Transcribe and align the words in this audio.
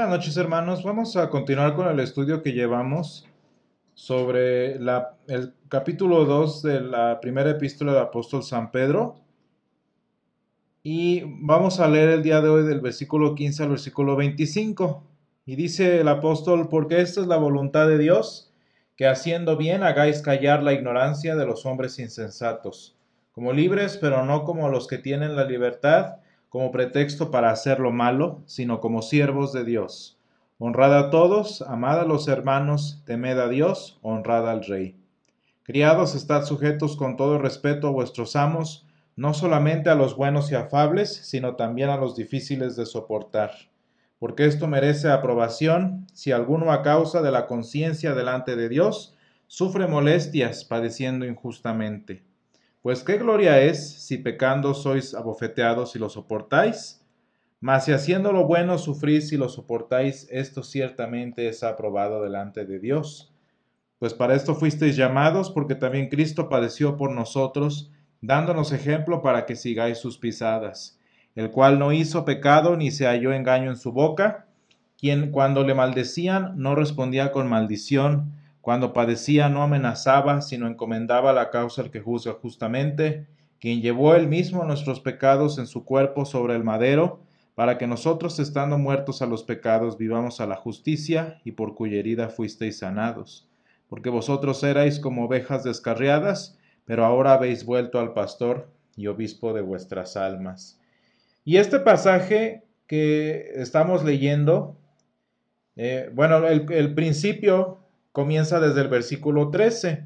Buenas 0.00 0.16
noches 0.16 0.36
hermanos, 0.38 0.82
vamos 0.82 1.14
a 1.18 1.28
continuar 1.28 1.74
con 1.74 1.86
el 1.86 2.00
estudio 2.00 2.42
que 2.42 2.54
llevamos 2.54 3.28
sobre 3.92 4.76
el 4.76 5.52
capítulo 5.68 6.24
2 6.24 6.62
de 6.62 6.80
la 6.80 7.20
primera 7.20 7.50
epístola 7.50 7.92
del 7.92 8.04
apóstol 8.04 8.42
San 8.42 8.70
Pedro. 8.70 9.16
Y 10.82 11.24
vamos 11.26 11.80
a 11.80 11.86
leer 11.86 12.08
el 12.08 12.22
día 12.22 12.40
de 12.40 12.48
hoy 12.48 12.66
del 12.66 12.80
versículo 12.80 13.34
15 13.34 13.64
al 13.64 13.68
versículo 13.68 14.16
25. 14.16 15.04
Y 15.44 15.56
dice 15.56 16.00
el 16.00 16.08
apóstol, 16.08 16.70
porque 16.70 17.02
esta 17.02 17.20
es 17.20 17.26
la 17.26 17.36
voluntad 17.36 17.86
de 17.86 17.98
Dios, 17.98 18.54
que 18.96 19.06
haciendo 19.06 19.58
bien 19.58 19.82
hagáis 19.82 20.22
callar 20.22 20.62
la 20.62 20.72
ignorancia 20.72 21.36
de 21.36 21.44
los 21.44 21.66
hombres 21.66 21.98
insensatos, 21.98 22.96
como 23.32 23.52
libres, 23.52 23.98
pero 23.98 24.24
no 24.24 24.44
como 24.44 24.70
los 24.70 24.88
que 24.88 24.96
tienen 24.96 25.36
la 25.36 25.44
libertad 25.44 26.20
como 26.50 26.72
pretexto 26.72 27.30
para 27.30 27.50
hacer 27.50 27.80
lo 27.80 27.92
malo, 27.92 28.42
sino 28.44 28.80
como 28.80 29.02
siervos 29.02 29.52
de 29.52 29.64
Dios. 29.64 30.18
Honrad 30.58 30.98
a 30.98 31.10
todos, 31.10 31.62
amad 31.62 32.00
a 32.00 32.04
los 32.04 32.28
hermanos, 32.28 33.02
temed 33.06 33.38
a 33.38 33.48
Dios, 33.48 33.98
honrad 34.02 34.50
al 34.50 34.64
Rey. 34.64 34.96
Criados, 35.62 36.14
estad 36.14 36.44
sujetos 36.44 36.96
con 36.96 37.16
todo 37.16 37.38
respeto 37.38 37.86
a 37.86 37.92
vuestros 37.92 38.34
amos, 38.34 38.84
no 39.14 39.32
solamente 39.32 39.90
a 39.90 39.94
los 39.94 40.16
buenos 40.16 40.50
y 40.50 40.56
afables, 40.56 41.14
sino 41.14 41.54
también 41.54 41.88
a 41.88 41.96
los 41.96 42.16
difíciles 42.16 42.74
de 42.74 42.84
soportar. 42.84 43.52
Porque 44.18 44.44
esto 44.44 44.66
merece 44.66 45.08
aprobación 45.08 46.06
si 46.12 46.32
alguno 46.32 46.72
a 46.72 46.82
causa 46.82 47.22
de 47.22 47.30
la 47.30 47.46
conciencia 47.46 48.12
delante 48.14 48.56
de 48.56 48.68
Dios 48.68 49.16
sufre 49.46 49.86
molestias 49.86 50.64
padeciendo 50.64 51.24
injustamente. 51.24 52.24
Pues 52.82 53.04
qué 53.04 53.18
gloria 53.18 53.60
es 53.60 54.06
si 54.06 54.16
pecando 54.16 54.72
sois 54.72 55.14
abofeteados 55.14 55.94
y 55.96 55.98
lo 55.98 56.08
soportáis. 56.08 57.04
Mas 57.60 57.84
si 57.84 57.92
haciendo 57.92 58.32
lo 58.32 58.46
bueno 58.46 58.78
sufrís 58.78 59.32
y 59.32 59.36
lo 59.36 59.50
soportáis, 59.50 60.26
esto 60.30 60.62
ciertamente 60.62 61.46
es 61.48 61.62
aprobado 61.62 62.22
delante 62.22 62.64
de 62.64 62.78
Dios. 62.78 63.34
Pues 63.98 64.14
para 64.14 64.34
esto 64.34 64.54
fuisteis 64.54 64.96
llamados, 64.96 65.50
porque 65.50 65.74
también 65.74 66.08
Cristo 66.08 66.48
padeció 66.48 66.96
por 66.96 67.12
nosotros, 67.12 67.92
dándonos 68.22 68.72
ejemplo 68.72 69.20
para 69.20 69.44
que 69.44 69.56
sigáis 69.56 69.98
sus 69.98 70.16
pisadas, 70.16 70.98
el 71.34 71.50
cual 71.50 71.78
no 71.78 71.92
hizo 71.92 72.24
pecado 72.24 72.76
ni 72.78 72.90
se 72.90 73.04
halló 73.04 73.34
engaño 73.34 73.70
en 73.70 73.76
su 73.76 73.92
boca, 73.92 74.46
quien 74.98 75.30
cuando 75.30 75.64
le 75.64 75.74
maldecían 75.74 76.54
no 76.56 76.74
respondía 76.74 77.30
con 77.30 77.46
maldición, 77.46 78.39
cuando 78.60 78.92
padecía 78.92 79.48
no 79.48 79.62
amenazaba, 79.62 80.42
sino 80.42 80.66
encomendaba 80.66 81.32
la 81.32 81.50
causa 81.50 81.82
al 81.82 81.90
que 81.90 82.00
juzga 82.00 82.32
justamente, 82.34 83.26
quien 83.58 83.80
llevó 83.80 84.14
él 84.14 84.26
mismo 84.26 84.64
nuestros 84.64 85.00
pecados 85.00 85.58
en 85.58 85.66
su 85.66 85.84
cuerpo 85.84 86.24
sobre 86.24 86.56
el 86.56 86.64
madero, 86.64 87.20
para 87.54 87.78
que 87.78 87.86
nosotros, 87.86 88.38
estando 88.38 88.78
muertos 88.78 89.22
a 89.22 89.26
los 89.26 89.44
pecados, 89.44 89.98
vivamos 89.98 90.40
a 90.40 90.46
la 90.46 90.56
justicia, 90.56 91.40
y 91.44 91.52
por 91.52 91.74
cuya 91.74 91.98
herida 91.98 92.28
fuisteis 92.28 92.78
sanados. 92.78 93.48
Porque 93.88 94.08
vosotros 94.08 94.62
erais 94.62 94.98
como 94.98 95.24
ovejas 95.24 95.64
descarriadas, 95.64 96.58
pero 96.84 97.04
ahora 97.04 97.34
habéis 97.34 97.64
vuelto 97.64 97.98
al 97.98 98.14
pastor 98.14 98.70
y 98.96 99.08
obispo 99.08 99.52
de 99.52 99.60
vuestras 99.60 100.16
almas. 100.16 100.80
Y 101.44 101.56
este 101.56 101.80
pasaje 101.80 102.64
que 102.86 103.52
estamos 103.54 104.04
leyendo, 104.04 104.76
eh, 105.76 106.10
bueno, 106.14 106.46
el, 106.46 106.70
el 106.72 106.94
principio 106.94 107.79
comienza 108.12 108.60
desde 108.60 108.82
el 108.82 108.88
versículo 108.88 109.50
13. 109.50 110.04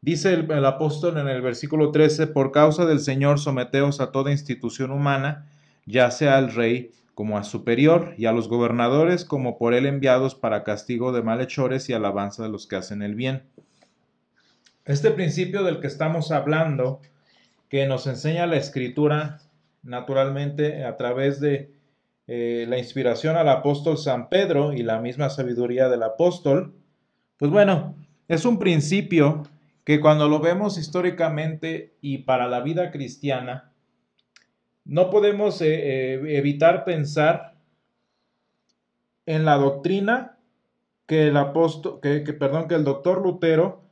Dice 0.00 0.34
el, 0.34 0.64
apóstol 0.64 1.18
en 1.18 1.28
el 1.28 1.42
versículo 1.42 1.90
13, 1.90 2.28
por 2.28 2.52
causa 2.52 2.86
del 2.86 3.00
Señor 3.00 3.40
someteos 3.40 4.00
a 4.00 4.12
toda 4.12 4.30
institución 4.30 4.90
humana, 4.90 5.46
ya 5.84 6.10
sea 6.10 6.36
al 6.36 6.52
rey 6.54 6.92
como 7.14 7.38
a 7.38 7.44
superior, 7.44 8.14
y 8.18 8.26
a 8.26 8.32
los 8.32 8.48
gobernadores 8.48 9.24
como 9.24 9.56
por 9.56 9.72
él 9.72 9.86
enviados 9.86 10.34
para 10.34 10.64
castigo 10.64 11.12
de 11.12 11.22
malhechores 11.22 11.88
y 11.88 11.94
alabanza 11.94 12.42
de 12.42 12.50
los 12.50 12.66
que 12.66 12.76
hacen 12.76 13.02
el 13.02 13.14
bien. 13.14 13.42
Este 14.84 15.10
principio 15.10 15.64
del 15.64 15.80
que 15.80 15.86
estamos 15.86 16.30
hablando, 16.30 17.00
que 17.70 17.86
nos 17.86 18.06
enseña 18.06 18.46
la 18.46 18.56
escritura, 18.56 19.40
naturalmente 19.82 20.84
a 20.84 20.96
través 20.96 21.40
de 21.40 21.72
eh, 22.26 22.66
la 22.68 22.78
inspiración 22.78 23.36
al 23.36 23.48
apóstol 23.48 23.98
San 23.98 24.28
Pedro 24.28 24.72
y 24.72 24.82
la 24.82 25.00
misma 25.00 25.30
sabiduría 25.30 25.88
del 25.88 26.02
apóstol, 26.02 26.74
pues 27.36 27.50
bueno, 27.50 27.94
es 28.28 28.44
un 28.44 28.58
principio 28.58 29.42
que 29.84 30.00
cuando 30.00 30.28
lo 30.28 30.40
vemos 30.40 30.78
históricamente 30.78 31.94
y 32.00 32.18
para 32.18 32.48
la 32.48 32.60
vida 32.60 32.90
cristiana, 32.90 33.72
no 34.84 35.10
podemos 35.10 35.60
eh, 35.60 36.14
eh, 36.14 36.36
evitar 36.38 36.84
pensar 36.84 37.56
en 39.26 39.44
la 39.44 39.56
doctrina 39.56 40.38
que 41.06 41.28
el 41.28 41.36
apóstol, 41.36 42.00
que, 42.00 42.20
perdón, 42.32 42.66
que 42.68 42.74
el 42.74 42.84
doctor 42.84 43.22
Lutero 43.22 43.82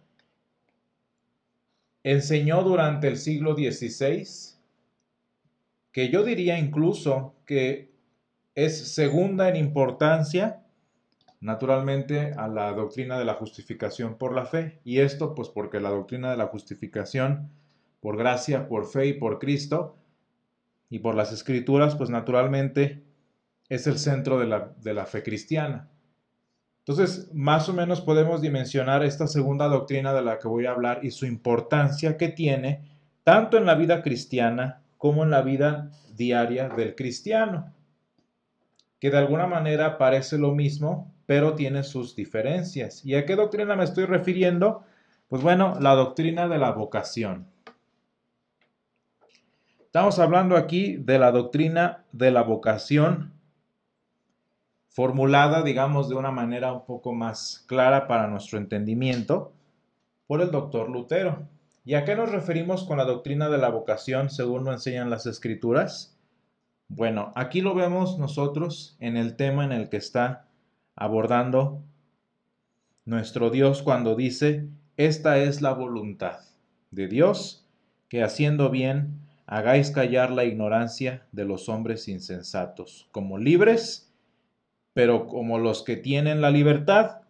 enseñó 2.03 2.63
durante 2.63 3.09
el 3.09 3.17
siglo 3.17 3.55
XVI, 3.55 4.27
que 5.93 6.09
yo 6.09 6.25
diría 6.25 6.59
incluso 6.59 7.35
que 7.47 7.93
es 8.55 8.95
segunda 8.95 9.49
en 9.49 9.57
importancia 9.57 10.64
naturalmente 11.45 12.33
a 12.39 12.49
la 12.49 12.73
doctrina 12.73 13.19
de 13.19 13.27
la 13.27 13.35
justificación 13.35 14.17
por 14.17 14.35
la 14.35 14.47
fe. 14.47 14.81
Y 14.83 15.01
esto 15.01 15.35
pues 15.35 15.51
porque 15.51 15.79
la 15.79 15.91
doctrina 15.91 16.31
de 16.31 16.39
la 16.39 16.47
justificación 16.47 17.51
por 18.01 18.17
gracia, 18.17 18.67
por 18.67 18.87
fe 18.87 19.09
y 19.09 19.13
por 19.13 19.39
Cristo 19.39 19.95
y 20.89 21.01
por 21.01 21.15
las 21.15 21.33
escrituras 21.33 21.97
pues 21.97 22.09
naturalmente 22.09 23.03
es 23.69 23.87
el 23.87 23.99
centro 23.99 24.39
de 24.39 24.47
la, 24.47 24.73
de 24.81 24.95
la 24.95 25.05
fe 25.05 25.23
cristiana. 25.23 25.91
Entonces, 26.79 27.29
más 27.35 27.69
o 27.69 27.75
menos 27.75 28.01
podemos 28.01 28.41
dimensionar 28.41 29.05
esta 29.05 29.27
segunda 29.27 29.69
doctrina 29.69 30.15
de 30.15 30.23
la 30.23 30.39
que 30.39 30.49
voy 30.49 30.65
a 30.65 30.71
hablar 30.71 31.01
y 31.03 31.11
su 31.11 31.27
importancia 31.27 32.17
que 32.17 32.29
tiene 32.29 32.89
tanto 33.23 33.59
en 33.59 33.67
la 33.67 33.75
vida 33.75 34.03
cristiana 34.03 34.83
como 34.97 35.25
en 35.25 35.31
la 35.31 35.43
vida 35.43 35.91
diaria 36.17 36.71
del 36.71 36.95
cristiano, 36.95 37.75
que 38.99 39.11
de 39.11 39.19
alguna 39.19 39.47
manera 39.47 39.99
parece 39.99 40.39
lo 40.39 40.55
mismo, 40.55 41.14
pero 41.27 41.55
tiene 41.55 41.83
sus 41.83 42.15
diferencias. 42.15 43.05
¿Y 43.05 43.15
a 43.15 43.25
qué 43.25 43.37
doctrina 43.37 43.77
me 43.77 43.85
estoy 43.85 44.05
refiriendo? 44.05 44.85
Pues 45.29 45.43
bueno, 45.43 45.75
la 45.81 45.95
doctrina 45.95 46.49
de 46.49 46.59
la 46.59 46.73
vocación. 46.73 47.47
Estamos 49.81 50.19
hablando 50.19 50.57
aquí 50.57 50.97
de 50.97 51.19
la 51.19 51.31
doctrina 51.31 52.05
de 52.13 52.31
la 52.31 52.43
vocación 52.43 53.33
formulada, 54.89 55.63
digamos, 55.63 56.09
de 56.09 56.15
una 56.15 56.31
manera 56.31 56.73
un 56.73 56.85
poco 56.85 57.13
más 57.13 57.65
clara 57.67 58.07
para 58.07 58.29
nuestro 58.29 58.59
entendimiento 58.59 59.53
por 60.27 60.41
el 60.41 60.51
doctor 60.51 60.89
Lutero. 60.89 61.49
¿Y 61.85 61.95
a 61.95 62.05
qué 62.05 62.15
nos 62.17 62.31
referimos 62.31 62.85
con 62.85 62.99
la 62.99 63.05
doctrina 63.05 63.49
de 63.49 63.59
la 63.59 63.69
vocación 63.69 64.31
según 64.31 64.65
lo 64.65 64.73
enseñan 64.73 65.11
las 65.11 65.27
escrituras? 65.27 66.17
Bueno, 66.89 67.33
aquí 67.35 67.61
lo 67.61 67.75
vemos 67.75 68.19
nosotros 68.19 68.97
en 69.01 69.17
el 69.17 69.37
tema 69.37 69.65
en 69.65 69.73
el 69.73 69.89
que 69.89 69.97
está 69.97 70.49
abordando 70.97 71.83
nuestro 73.05 73.51
Dios 73.51 73.83
cuando 73.83 74.15
dice, 74.15 74.69
esta 74.97 75.39
es 75.39 75.61
la 75.61 75.73
voluntad 75.73 76.41
de 76.91 77.09
Dios, 77.09 77.67
que 78.09 78.23
haciendo 78.23 78.71
bien 78.71 79.21
hagáis 79.47 79.91
callar 79.91 80.31
la 80.31 80.45
ignorancia 80.45 81.27
de 81.33 81.45
los 81.45 81.69
hombres 81.69 82.09
insensatos, 82.09 83.09
como 83.13 83.39
libres, 83.39 84.13
pero 84.95 85.27
como 85.27 85.59
los 85.59 85.83
que 85.83 85.97
tienen 85.97 86.41
la 86.41 86.51
libertad, 86.51 87.23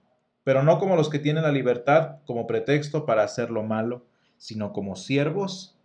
pero 0.44 0.62
no 0.62 0.78
como 0.78 0.96
los 0.96 1.08
que 1.08 1.18
tienen 1.18 1.42
la 1.42 1.52
libertad 1.52 2.18
como 2.26 2.46
pretexto 2.46 3.06
para 3.06 3.24
hacer 3.24 3.50
lo 3.50 3.62
malo, 3.62 4.04
sino 4.36 4.72
como 4.72 4.94
siervos 4.94 5.76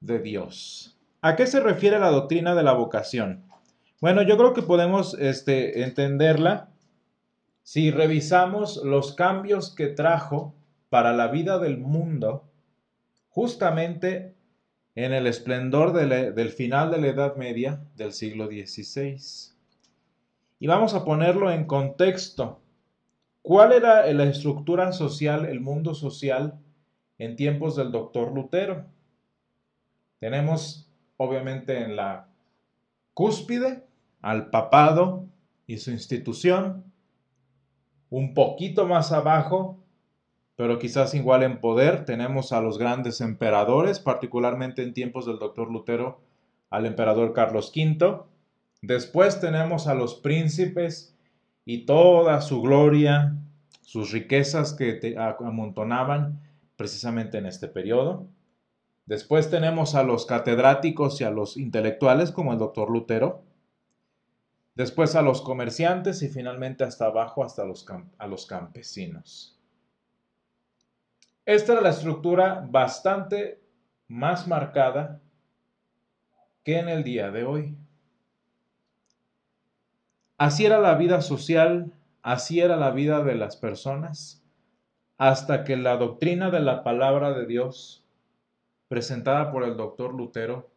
de 0.00 0.20
Dios. 0.20 0.96
¿A 1.20 1.34
qué 1.34 1.46
se 1.46 1.60
refiere 1.60 1.98
la 1.98 2.10
doctrina 2.10 2.54
de 2.54 2.62
la 2.62 2.72
vocación? 2.72 3.42
Bueno, 4.00 4.22
yo 4.22 4.36
creo 4.36 4.54
que 4.54 4.62
podemos 4.62 5.14
este, 5.14 5.82
entenderla 5.82 6.68
si 7.66 7.90
revisamos 7.90 8.76
los 8.84 9.12
cambios 9.16 9.74
que 9.74 9.88
trajo 9.88 10.54
para 10.88 11.12
la 11.12 11.26
vida 11.26 11.58
del 11.58 11.78
mundo, 11.78 12.44
justamente 13.28 14.36
en 14.94 15.12
el 15.12 15.26
esplendor 15.26 15.92
del 15.92 16.50
final 16.50 16.92
de 16.92 17.00
la 17.00 17.08
Edad 17.08 17.34
Media 17.34 17.82
del 17.96 18.12
siglo 18.12 18.46
XVI. 18.46 19.18
Y 20.60 20.68
vamos 20.68 20.94
a 20.94 21.04
ponerlo 21.04 21.50
en 21.50 21.64
contexto. 21.64 22.60
¿Cuál 23.42 23.72
era 23.72 24.06
la 24.12 24.24
estructura 24.26 24.92
social, 24.92 25.44
el 25.44 25.58
mundo 25.58 25.96
social 25.96 26.60
en 27.18 27.34
tiempos 27.34 27.74
del 27.74 27.90
doctor 27.90 28.32
Lutero? 28.32 28.86
Tenemos, 30.20 30.88
obviamente, 31.16 31.82
en 31.82 31.96
la 31.96 32.28
cúspide 33.12 33.82
al 34.22 34.50
papado 34.50 35.26
y 35.66 35.78
su 35.78 35.90
institución, 35.90 36.85
un 38.10 38.34
poquito 38.34 38.86
más 38.86 39.12
abajo, 39.12 39.78
pero 40.56 40.78
quizás 40.78 41.14
igual 41.14 41.42
en 41.42 41.60
poder, 41.60 42.04
tenemos 42.04 42.52
a 42.52 42.60
los 42.60 42.78
grandes 42.78 43.20
emperadores, 43.20 44.00
particularmente 44.00 44.82
en 44.82 44.94
tiempos 44.94 45.26
del 45.26 45.38
doctor 45.38 45.70
Lutero, 45.70 46.20
al 46.70 46.86
emperador 46.86 47.32
Carlos 47.32 47.72
V. 47.74 48.20
Después 48.82 49.40
tenemos 49.40 49.86
a 49.86 49.94
los 49.94 50.14
príncipes 50.14 51.14
y 51.64 51.84
toda 51.84 52.40
su 52.40 52.62
gloria, 52.62 53.36
sus 53.82 54.12
riquezas 54.12 54.72
que 54.72 55.16
amontonaban 55.18 56.40
precisamente 56.76 57.38
en 57.38 57.46
este 57.46 57.68
periodo. 57.68 58.26
Después 59.06 59.50
tenemos 59.50 59.94
a 59.94 60.02
los 60.02 60.26
catedráticos 60.26 61.20
y 61.20 61.24
a 61.24 61.30
los 61.30 61.56
intelectuales 61.56 62.32
como 62.32 62.52
el 62.52 62.58
doctor 62.58 62.90
Lutero. 62.90 63.42
Después 64.76 65.16
a 65.16 65.22
los 65.22 65.40
comerciantes 65.40 66.22
y 66.22 66.28
finalmente 66.28 66.84
hasta 66.84 67.06
abajo 67.06 67.42
hasta 67.42 67.64
los, 67.64 67.86
a 68.18 68.26
los 68.26 68.44
campesinos. 68.44 69.58
Esta 71.46 71.72
era 71.72 71.80
la 71.80 71.88
estructura 71.88 72.66
bastante 72.68 73.58
más 74.06 74.46
marcada 74.46 75.22
que 76.62 76.78
en 76.78 76.90
el 76.90 77.04
día 77.04 77.30
de 77.30 77.44
hoy. 77.44 77.74
Así 80.36 80.66
era 80.66 80.78
la 80.78 80.94
vida 80.96 81.22
social, 81.22 81.90
así 82.20 82.60
era 82.60 82.76
la 82.76 82.90
vida 82.90 83.24
de 83.24 83.34
las 83.34 83.56
personas, 83.56 84.44
hasta 85.16 85.64
que 85.64 85.78
la 85.78 85.96
doctrina 85.96 86.50
de 86.50 86.60
la 86.60 86.84
palabra 86.84 87.32
de 87.32 87.46
Dios, 87.46 88.04
presentada 88.88 89.50
por 89.50 89.64
el 89.64 89.78
doctor 89.78 90.12
Lutero, 90.12 90.68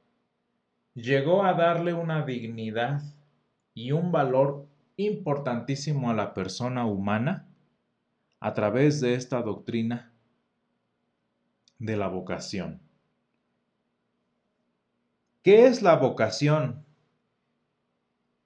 llegó 0.93 1.43
a 1.43 1.53
darle 1.53 1.91
una 1.91 2.23
dignidad 2.23 3.01
y 3.73 3.91
un 3.91 4.11
valor 4.11 4.67
importantísimo 4.97 6.09
a 6.09 6.13
la 6.13 6.33
persona 6.33 6.85
humana 6.85 7.47
a 8.39 8.53
través 8.53 9.01
de 9.01 9.15
esta 9.15 9.41
doctrina 9.41 10.13
de 11.77 11.97
la 11.97 12.07
vocación. 12.07 12.81
¿Qué 15.41 15.67
es 15.67 15.81
la 15.81 15.95
vocación? 15.95 16.85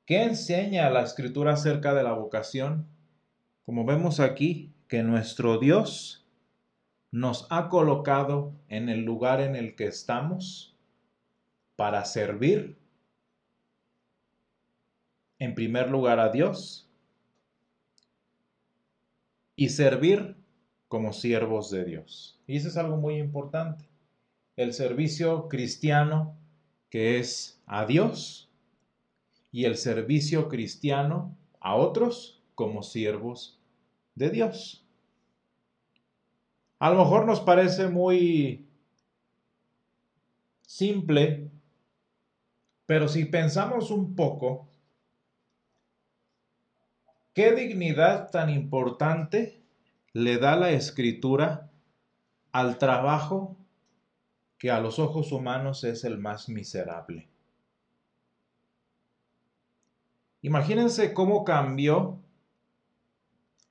¿Qué 0.05 0.23
enseña 0.23 0.89
la 0.89 1.01
escritura 1.01 1.53
acerca 1.53 1.93
de 1.93 2.03
la 2.03 2.13
vocación? 2.13 2.87
Como 3.65 3.85
vemos 3.85 4.19
aquí, 4.19 4.73
que 4.87 5.01
nuestro 5.01 5.57
Dios 5.57 6.27
nos 7.09 7.47
ha 7.49 7.69
colocado 7.69 8.53
en 8.67 8.89
el 8.89 9.05
lugar 9.05 9.41
en 9.41 9.55
el 9.55 9.75
que 9.75 9.85
estamos 9.85 10.77
para 11.75 12.05
servir, 12.05 12.77
en 15.43 15.55
primer 15.55 15.89
lugar 15.89 16.21
a 16.21 16.29
Dios, 16.29 16.87
y 19.57 19.67
servir 19.67 20.37
como 20.87 21.11
siervos 21.11 21.69
de 21.69 21.83
Dios. 21.83 22.39
Y 22.47 22.55
eso 22.55 22.69
es 22.69 22.77
algo 22.77 22.95
muy 22.95 23.17
importante. 23.17 23.85
El 24.55 24.71
servicio 24.71 25.49
cristiano 25.49 26.37
que 26.89 27.19
es 27.19 27.61
a 27.65 27.85
Dios 27.85 28.49
y 29.51 29.65
el 29.65 29.75
servicio 29.75 30.47
cristiano 30.47 31.35
a 31.59 31.75
otros 31.75 32.41
como 32.55 32.81
siervos 32.81 33.59
de 34.15 34.29
Dios. 34.29 34.85
A 36.79 36.89
lo 36.89 36.99
mejor 36.99 37.25
nos 37.25 37.41
parece 37.41 37.89
muy 37.89 38.65
simple, 40.61 41.51
pero 42.85 43.09
si 43.09 43.25
pensamos 43.25 43.91
un 43.91 44.15
poco, 44.15 44.69
¿qué 47.33 47.53
dignidad 47.53 48.29
tan 48.31 48.49
importante 48.49 49.61
le 50.13 50.37
da 50.37 50.55
la 50.55 50.71
escritura 50.71 51.69
al 52.51 52.77
trabajo 52.77 53.57
que 54.63 54.71
a 54.71 54.79
los 54.79 54.97
ojos 54.97 55.33
humanos 55.33 55.83
es 55.83 56.05
el 56.05 56.17
más 56.17 56.47
miserable. 56.47 57.27
Imagínense 60.41 61.13
cómo 61.13 61.43
cambió 61.43 62.19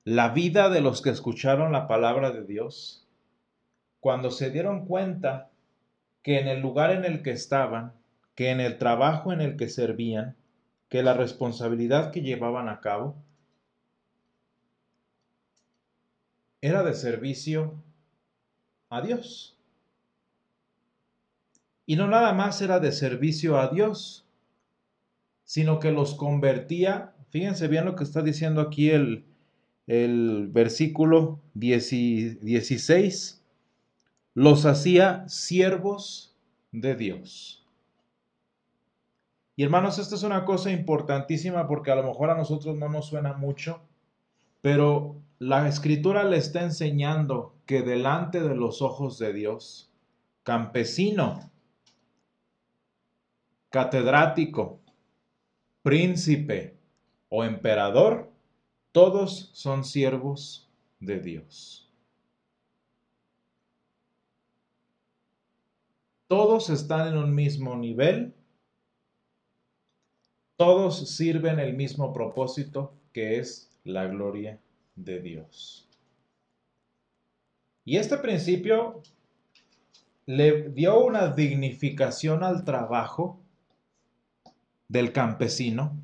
la 0.03 0.29
vida 0.29 0.69
de 0.69 0.81
los 0.81 1.01
que 1.01 1.09
escucharon 1.09 1.71
la 1.71 1.87
palabra 1.87 2.29
de 2.29 2.43
Dios 2.43 3.07
cuando 4.01 4.29
se 4.29 4.51
dieron 4.51 4.85
cuenta 4.85 5.49
que 6.21 6.39
en 6.39 6.47
el 6.47 6.61
lugar 6.61 6.91
en 6.91 7.05
el 7.05 7.23
que 7.23 7.31
estaban, 7.31 7.93
que 8.35 8.51
en 8.51 8.59
el 8.59 8.77
trabajo 8.77 9.33
en 9.33 9.41
el 9.41 9.55
que 9.55 9.69
servían, 9.69 10.35
que 10.89 11.01
la 11.01 11.13
responsabilidad 11.13 12.11
que 12.11 12.21
llevaban 12.21 12.69
a 12.69 12.81
cabo 12.81 13.15
era 16.63 16.81
de 16.81 16.93
servicio 16.93 17.83
a 18.89 19.01
Dios. 19.01 19.59
Y 21.85 21.97
no 21.97 22.07
nada 22.07 22.31
más 22.31 22.61
era 22.61 22.79
de 22.79 22.93
servicio 22.93 23.59
a 23.59 23.67
Dios, 23.67 24.25
sino 25.43 25.79
que 25.79 25.91
los 25.91 26.15
convertía, 26.15 27.15
fíjense 27.31 27.67
bien 27.67 27.83
lo 27.83 27.97
que 27.97 28.05
está 28.05 28.21
diciendo 28.21 28.61
aquí 28.61 28.91
el, 28.91 29.25
el 29.87 30.47
versículo 30.53 31.41
16, 31.53 33.43
los 34.33 34.65
hacía 34.65 35.27
siervos 35.27 36.33
de 36.71 36.95
Dios. 36.95 37.67
Y 39.57 39.63
hermanos, 39.63 39.99
esta 39.99 40.15
es 40.15 40.23
una 40.23 40.45
cosa 40.45 40.71
importantísima 40.71 41.67
porque 41.67 41.91
a 41.91 41.95
lo 41.95 42.03
mejor 42.03 42.29
a 42.29 42.37
nosotros 42.37 42.77
no 42.77 42.87
nos 42.87 43.07
suena 43.07 43.33
mucho, 43.33 43.81
pero 44.61 45.21
la 45.47 45.67
escritura 45.67 46.23
le 46.23 46.37
está 46.37 46.63
enseñando 46.63 47.53
que 47.65 47.81
delante 47.81 48.39
de 48.39 48.55
los 48.55 48.81
ojos 48.81 49.19
de 49.19 49.33
Dios, 49.33 49.91
campesino, 50.43 51.51
catedrático, 53.69 54.79
príncipe 55.81 56.77
o 57.27 57.43
emperador, 57.43 58.31
todos 58.93 59.49
son 59.53 59.83
siervos 59.83 60.69
de 61.01 61.19
Dios. 61.19 61.91
Todos 66.27 66.69
están 66.69 67.09
en 67.09 67.17
un 67.17 67.35
mismo 67.35 67.75
nivel, 67.75 68.33
todos 70.55 71.09
sirven 71.09 71.59
el 71.59 71.73
mismo 71.73 72.13
propósito 72.13 72.93
que 73.11 73.39
es 73.39 73.69
la 73.83 74.07
gloria 74.07 74.61
de 74.95 75.19
Dios. 75.19 75.87
Y 77.85 77.97
este 77.97 78.17
principio 78.17 79.01
le 80.25 80.69
dio 80.69 81.03
una 81.03 81.27
dignificación 81.27 82.43
al 82.43 82.63
trabajo 82.63 83.41
del 84.87 85.11
campesino, 85.11 86.01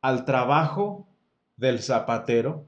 al 0.00 0.24
trabajo 0.24 1.06
del 1.56 1.80
zapatero, 1.80 2.66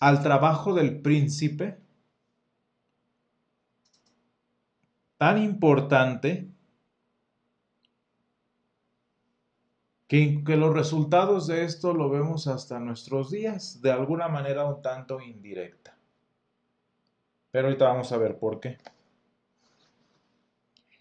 al 0.00 0.22
trabajo 0.22 0.74
del 0.74 1.00
príncipe, 1.00 1.78
tan 5.16 5.42
importante 5.42 6.53
que, 10.44 10.56
los 10.56 10.72
resultados 10.72 11.48
de 11.48 11.64
esto 11.64 11.92
lo 11.92 12.08
vemos 12.08 12.46
hasta 12.46 12.78
nuestros 12.78 13.30
días, 13.30 13.80
de 13.82 13.90
alguna 13.90 14.28
manera 14.28 14.64
un 14.64 14.80
tanto 14.80 15.20
indirecta. 15.20 15.98
Pero 17.50 17.66
ahorita 17.66 17.86
vamos 17.86 18.12
a 18.12 18.16
ver 18.16 18.38
por 18.38 18.60
qué. 18.60 18.78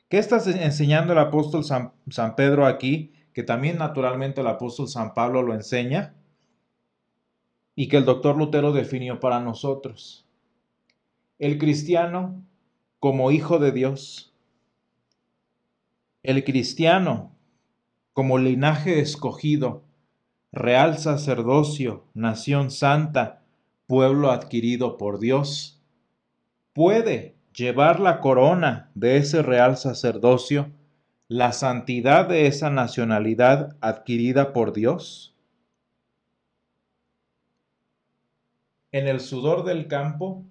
¿Qué 0.09 0.17
está 0.17 0.37
enseñando 0.37 1.13
el 1.13 1.19
apóstol 1.19 1.63
San, 1.63 1.91
San 2.09 2.35
Pedro 2.35 2.65
aquí? 2.65 3.13
Que 3.33 3.43
también 3.43 3.77
naturalmente 3.77 4.41
el 4.41 4.47
apóstol 4.47 4.87
San 4.87 5.13
Pablo 5.13 5.43
lo 5.43 5.53
enseña 5.53 6.15
y 7.75 7.87
que 7.87 7.97
el 7.97 8.05
doctor 8.05 8.35
Lutero 8.35 8.71
definió 8.71 9.19
para 9.19 9.39
nosotros. 9.39 10.27
El 11.37 11.59
cristiano 11.59 12.43
como 12.99 13.31
hijo 13.31 13.59
de 13.59 13.71
Dios. 13.71 14.33
El 16.21 16.43
cristiano 16.43 17.32
como 18.13 18.37
linaje 18.37 18.99
escogido, 18.99 19.83
real 20.51 20.99
sacerdocio, 20.99 22.05
nación 22.13 22.69
santa, 22.69 23.41
pueblo 23.87 24.31
adquirido 24.31 24.97
por 24.97 25.19
Dios, 25.19 25.81
puede 26.73 27.35
llevar 27.53 27.99
la 27.99 28.19
corona 28.19 28.91
de 28.93 29.17
ese 29.17 29.41
real 29.41 29.77
sacerdocio, 29.77 30.71
la 31.27 31.51
santidad 31.51 32.27
de 32.27 32.45
esa 32.45 32.69
nacionalidad 32.69 33.75
adquirida 33.81 34.53
por 34.53 34.73
Dios? 34.73 35.35
En 38.91 39.07
el 39.07 39.19
sudor 39.19 39.63
del 39.63 39.87
campo, 39.87 40.43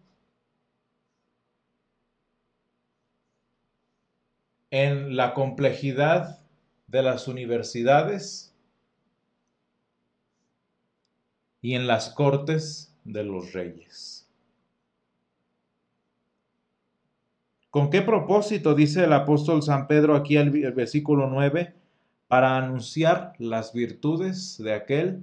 en 4.71 5.17
la 5.17 5.35
complejidad 5.35 6.42
de 6.93 7.03
las 7.03 7.27
universidades 7.27 8.55
y 11.63 11.75
en 11.75 11.87
las 11.87 12.11
cortes 12.11 12.95
de 13.05 13.25
los 13.25 13.55
reyes. 13.55 14.29
¿Con 17.71 17.89
qué 17.89 18.03
propósito, 18.03 18.75
dice 18.75 19.05
el 19.05 19.15
apóstol 19.15 19.63
San 19.63 19.87
Pedro 19.87 20.15
aquí 20.15 20.37
el, 20.37 20.51
versículo 20.51 21.27
9? 21.29 21.75
para 22.29 22.57
anunciar 22.57 23.35
las 23.39 23.75
virtudes 23.75 24.57
de 24.57 24.73
aquel 24.73 25.23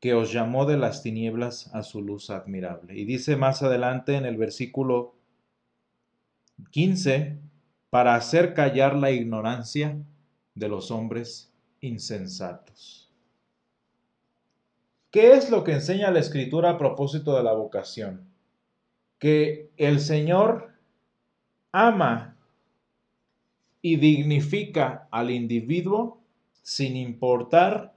que 0.00 0.14
os 0.14 0.32
llamó 0.32 0.66
de 0.66 0.76
las 0.76 1.04
tinieblas 1.04 1.72
a 1.72 1.84
su 1.84 2.02
luz 2.02 2.28
admirable. 2.28 2.98
Y 2.98 3.04
dice 3.04 3.36
más 3.36 3.62
adelante 3.62 4.16
en 4.16 4.24
el 4.24 4.36
versículo 4.36 5.14
15, 6.72 7.38
para 7.92 8.14
hacer 8.14 8.54
callar 8.54 8.96
la 8.96 9.10
ignorancia 9.10 10.02
de 10.54 10.66
los 10.66 10.90
hombres 10.90 11.52
insensatos. 11.82 13.12
¿Qué 15.10 15.34
es 15.34 15.50
lo 15.50 15.62
que 15.62 15.72
enseña 15.72 16.10
la 16.10 16.20
escritura 16.20 16.70
a 16.70 16.78
propósito 16.78 17.36
de 17.36 17.42
la 17.42 17.52
vocación? 17.52 18.30
Que 19.18 19.68
el 19.76 20.00
Señor 20.00 20.72
ama 21.70 22.38
y 23.82 23.96
dignifica 23.96 25.06
al 25.10 25.30
individuo 25.30 26.18
sin 26.62 26.96
importar 26.96 27.92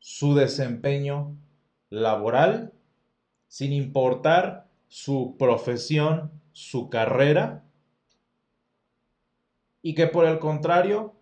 su 0.00 0.34
desempeño 0.34 1.36
laboral, 1.88 2.72
sin 3.46 3.72
importar 3.72 4.66
su 4.88 5.36
profesión, 5.38 6.32
su 6.50 6.90
carrera, 6.90 7.62
y 9.82 9.94
que 9.94 10.06
por 10.06 10.26
el 10.26 10.38
contrario 10.38 11.14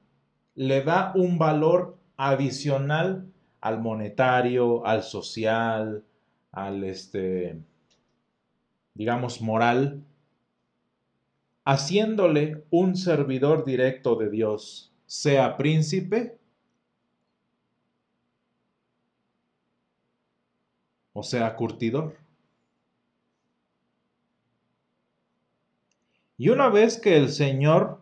le 0.54 0.82
da 0.82 1.12
un 1.14 1.38
valor 1.38 1.98
adicional 2.16 3.30
al 3.60 3.80
monetario, 3.80 4.86
al 4.86 5.02
social, 5.02 6.04
al 6.52 6.84
este, 6.84 7.60
digamos, 8.94 9.42
moral, 9.42 10.02
haciéndole 11.64 12.64
un 12.70 12.96
servidor 12.96 13.64
directo 13.64 14.16
de 14.16 14.30
Dios, 14.30 14.92
sea 15.06 15.56
príncipe 15.56 16.38
o 21.12 21.22
sea 21.22 21.56
curtidor. 21.56 22.14
Y 26.36 26.50
una 26.50 26.68
vez 26.68 27.00
que 27.00 27.16
el 27.16 27.30
Señor 27.30 28.00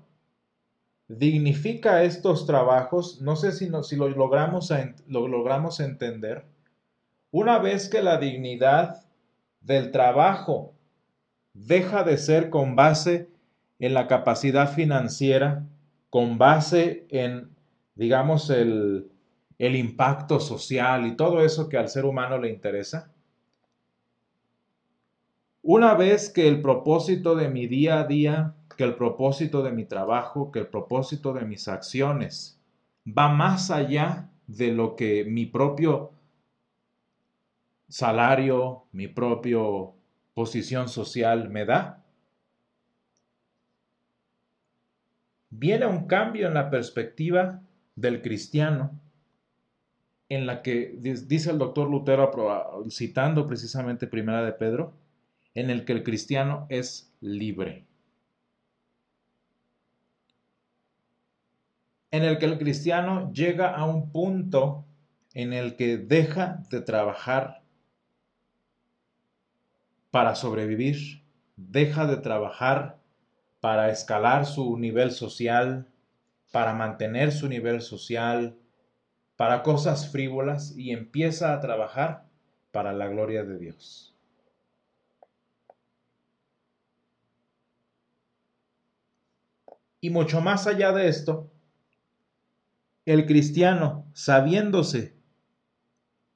dignifica 1.08 2.02
estos 2.02 2.46
trabajos, 2.46 3.20
no 3.20 3.36
sé 3.36 3.52
si, 3.52 3.70
si 3.82 3.96
lo, 3.96 4.08
logramos, 4.08 4.72
lo 5.06 5.28
logramos 5.28 5.80
entender, 5.80 6.44
una 7.30 7.58
vez 7.58 7.88
que 7.88 8.02
la 8.02 8.18
dignidad 8.18 9.04
del 9.60 9.90
trabajo 9.90 10.74
deja 11.52 12.04
de 12.04 12.18
ser 12.18 12.50
con 12.50 12.76
base 12.76 13.28
en 13.78 13.94
la 13.94 14.06
capacidad 14.06 14.72
financiera, 14.72 15.66
con 16.10 16.38
base 16.38 17.06
en, 17.10 17.50
digamos, 17.94 18.50
el, 18.50 19.10
el 19.58 19.76
impacto 19.76 20.40
social 20.40 21.06
y 21.06 21.16
todo 21.16 21.44
eso 21.44 21.68
que 21.68 21.78
al 21.78 21.88
ser 21.88 22.04
humano 22.04 22.38
le 22.38 22.50
interesa? 22.50 23.10
Una 25.62 25.94
vez 25.94 26.28
que 26.28 26.46
el 26.46 26.60
propósito 26.60 27.34
de 27.34 27.48
mi 27.48 27.66
día 27.66 28.00
a 28.00 28.04
día, 28.04 28.54
que 28.76 28.84
el 28.84 28.94
propósito 28.96 29.62
de 29.62 29.72
mi 29.72 29.84
trabajo, 29.84 30.50
que 30.50 30.60
el 30.60 30.66
propósito 30.66 31.32
de 31.32 31.44
mis 31.44 31.68
acciones 31.68 32.60
va 33.06 33.28
más 33.28 33.70
allá 33.70 34.30
de 34.46 34.72
lo 34.72 34.96
que 34.96 35.24
mi 35.24 35.46
propio 35.46 36.12
salario, 37.88 38.84
mi 38.92 39.08
propio 39.08 39.94
posición 40.34 40.88
social 40.88 41.48
me 41.48 41.64
da, 41.64 42.04
viene 45.50 45.86
un 45.86 46.06
cambio 46.06 46.48
en 46.48 46.54
la 46.54 46.70
perspectiva 46.70 47.62
del 47.94 48.20
cristiano 48.22 48.98
en 50.28 50.46
la 50.46 50.62
que 50.62 50.96
dice 50.98 51.50
el 51.50 51.58
doctor 51.58 51.88
Lutero, 51.88 52.30
citando 52.90 53.46
precisamente 53.46 54.06
Primera 54.06 54.44
de 54.44 54.52
Pedro, 54.52 54.94
en 55.54 55.70
el 55.70 55.84
que 55.84 55.92
el 55.92 56.02
cristiano 56.02 56.66
es 56.68 57.14
libre. 57.20 57.86
En 62.14 62.22
el 62.22 62.38
que 62.38 62.46
el 62.46 62.58
cristiano 62.58 63.32
llega 63.32 63.74
a 63.74 63.84
un 63.86 64.12
punto 64.12 64.86
en 65.32 65.52
el 65.52 65.74
que 65.74 65.98
deja 65.98 66.62
de 66.70 66.80
trabajar 66.80 67.64
para 70.12 70.36
sobrevivir, 70.36 71.24
deja 71.56 72.06
de 72.06 72.18
trabajar 72.18 73.00
para 73.58 73.90
escalar 73.90 74.46
su 74.46 74.78
nivel 74.78 75.10
social, 75.10 75.88
para 76.52 76.72
mantener 76.72 77.32
su 77.32 77.48
nivel 77.48 77.82
social, 77.82 78.56
para 79.34 79.64
cosas 79.64 80.12
frívolas 80.12 80.72
y 80.76 80.92
empieza 80.92 81.52
a 81.52 81.58
trabajar 81.58 82.28
para 82.70 82.92
la 82.92 83.08
gloria 83.08 83.42
de 83.42 83.58
Dios. 83.58 84.14
Y 90.00 90.10
mucho 90.10 90.40
más 90.40 90.68
allá 90.68 90.92
de 90.92 91.08
esto, 91.08 91.50
el 93.06 93.26
cristiano, 93.26 94.06
sabiéndose 94.14 95.14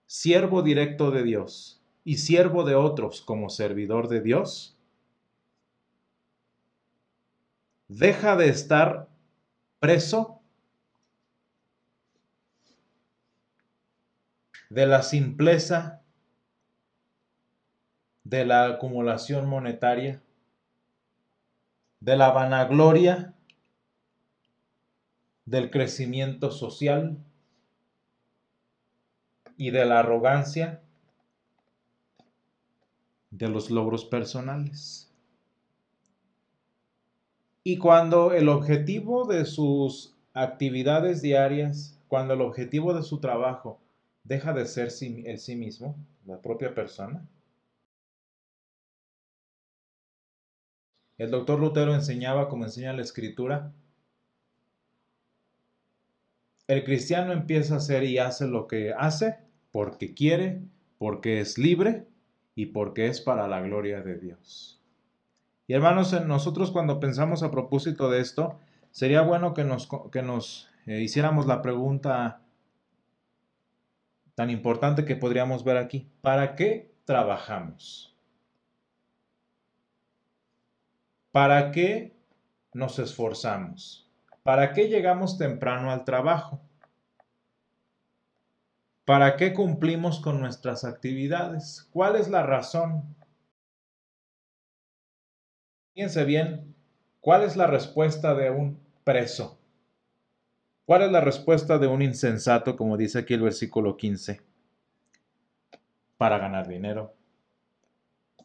siervo 0.06 0.62
directo 0.62 1.10
de 1.10 1.22
Dios 1.22 1.82
y 2.04 2.16
siervo 2.18 2.64
de 2.64 2.74
otros 2.74 3.20
como 3.20 3.50
servidor 3.50 4.08
de 4.08 4.20
Dios, 4.20 4.76
deja 7.88 8.36
de 8.36 8.48
estar 8.48 9.08
preso 9.80 10.40
de 14.70 14.86
la 14.86 15.02
simpleza 15.02 16.02
de 18.24 18.44
la 18.44 18.66
acumulación 18.66 19.48
monetaria, 19.48 20.22
de 22.00 22.16
la 22.16 22.30
vanagloria, 22.30 23.34
del 25.48 25.70
crecimiento 25.70 26.50
social 26.50 27.16
y 29.56 29.70
de 29.70 29.86
la 29.86 30.00
arrogancia 30.00 30.82
de 33.30 33.48
los 33.48 33.70
logros 33.70 34.04
personales. 34.04 35.10
Y 37.64 37.78
cuando 37.78 38.32
el 38.32 38.50
objetivo 38.50 39.26
de 39.26 39.46
sus 39.46 40.14
actividades 40.34 41.22
diarias, 41.22 41.98
cuando 42.08 42.34
el 42.34 42.42
objetivo 42.42 42.92
de 42.92 43.02
su 43.02 43.18
trabajo 43.18 43.80
deja 44.24 44.52
de 44.52 44.66
ser 44.66 44.90
el 45.02 45.38
sí 45.38 45.56
mismo, 45.56 45.96
la 46.26 46.42
propia 46.42 46.74
persona. 46.74 47.26
El 51.16 51.30
doctor 51.30 51.58
Lutero 51.58 51.94
enseñaba, 51.94 52.48
como 52.48 52.64
enseña 52.64 52.92
la 52.92 53.02
escritura, 53.02 53.72
el 56.68 56.84
cristiano 56.84 57.32
empieza 57.32 57.74
a 57.74 57.78
hacer 57.78 58.04
y 58.04 58.18
hace 58.18 58.46
lo 58.46 58.68
que 58.68 58.92
hace 58.92 59.38
porque 59.72 60.14
quiere, 60.14 60.60
porque 60.98 61.40
es 61.40 61.58
libre 61.58 62.06
y 62.54 62.66
porque 62.66 63.08
es 63.08 63.20
para 63.20 63.48
la 63.48 63.60
gloria 63.60 64.02
de 64.02 64.18
Dios. 64.18 64.80
Y 65.66 65.72
hermanos, 65.72 66.12
nosotros 66.26 66.70
cuando 66.70 67.00
pensamos 67.00 67.42
a 67.42 67.50
propósito 67.50 68.10
de 68.10 68.20
esto, 68.20 68.58
sería 68.90 69.22
bueno 69.22 69.54
que 69.54 69.64
nos, 69.64 69.88
que 70.12 70.22
nos 70.22 70.68
eh, 70.86 71.00
hiciéramos 71.00 71.46
la 71.46 71.62
pregunta 71.62 72.42
tan 74.34 74.50
importante 74.50 75.04
que 75.04 75.16
podríamos 75.16 75.64
ver 75.64 75.78
aquí. 75.78 76.06
¿Para 76.20 76.54
qué 76.54 76.92
trabajamos? 77.04 78.14
¿Para 81.32 81.70
qué 81.72 82.14
nos 82.72 82.98
esforzamos? 82.98 84.07
¿Para 84.48 84.72
qué 84.72 84.88
llegamos 84.88 85.36
temprano 85.36 85.90
al 85.90 86.06
trabajo? 86.06 86.58
¿Para 89.04 89.36
qué 89.36 89.52
cumplimos 89.52 90.20
con 90.20 90.40
nuestras 90.40 90.84
actividades? 90.84 91.86
¿Cuál 91.92 92.16
es 92.16 92.30
la 92.30 92.42
razón? 92.42 93.14
Fíjense 95.92 96.24
bien, 96.24 96.74
¿cuál 97.20 97.42
es 97.42 97.56
la 97.56 97.66
respuesta 97.66 98.34
de 98.34 98.48
un 98.48 98.80
preso? 99.04 99.60
¿Cuál 100.86 101.02
es 101.02 101.12
la 101.12 101.20
respuesta 101.20 101.76
de 101.76 101.86
un 101.86 102.00
insensato, 102.00 102.74
como 102.74 102.96
dice 102.96 103.18
aquí 103.18 103.34
el 103.34 103.42
versículo 103.42 103.98
15? 103.98 104.40
Para 106.16 106.38
ganar 106.38 106.66
dinero, 106.66 107.14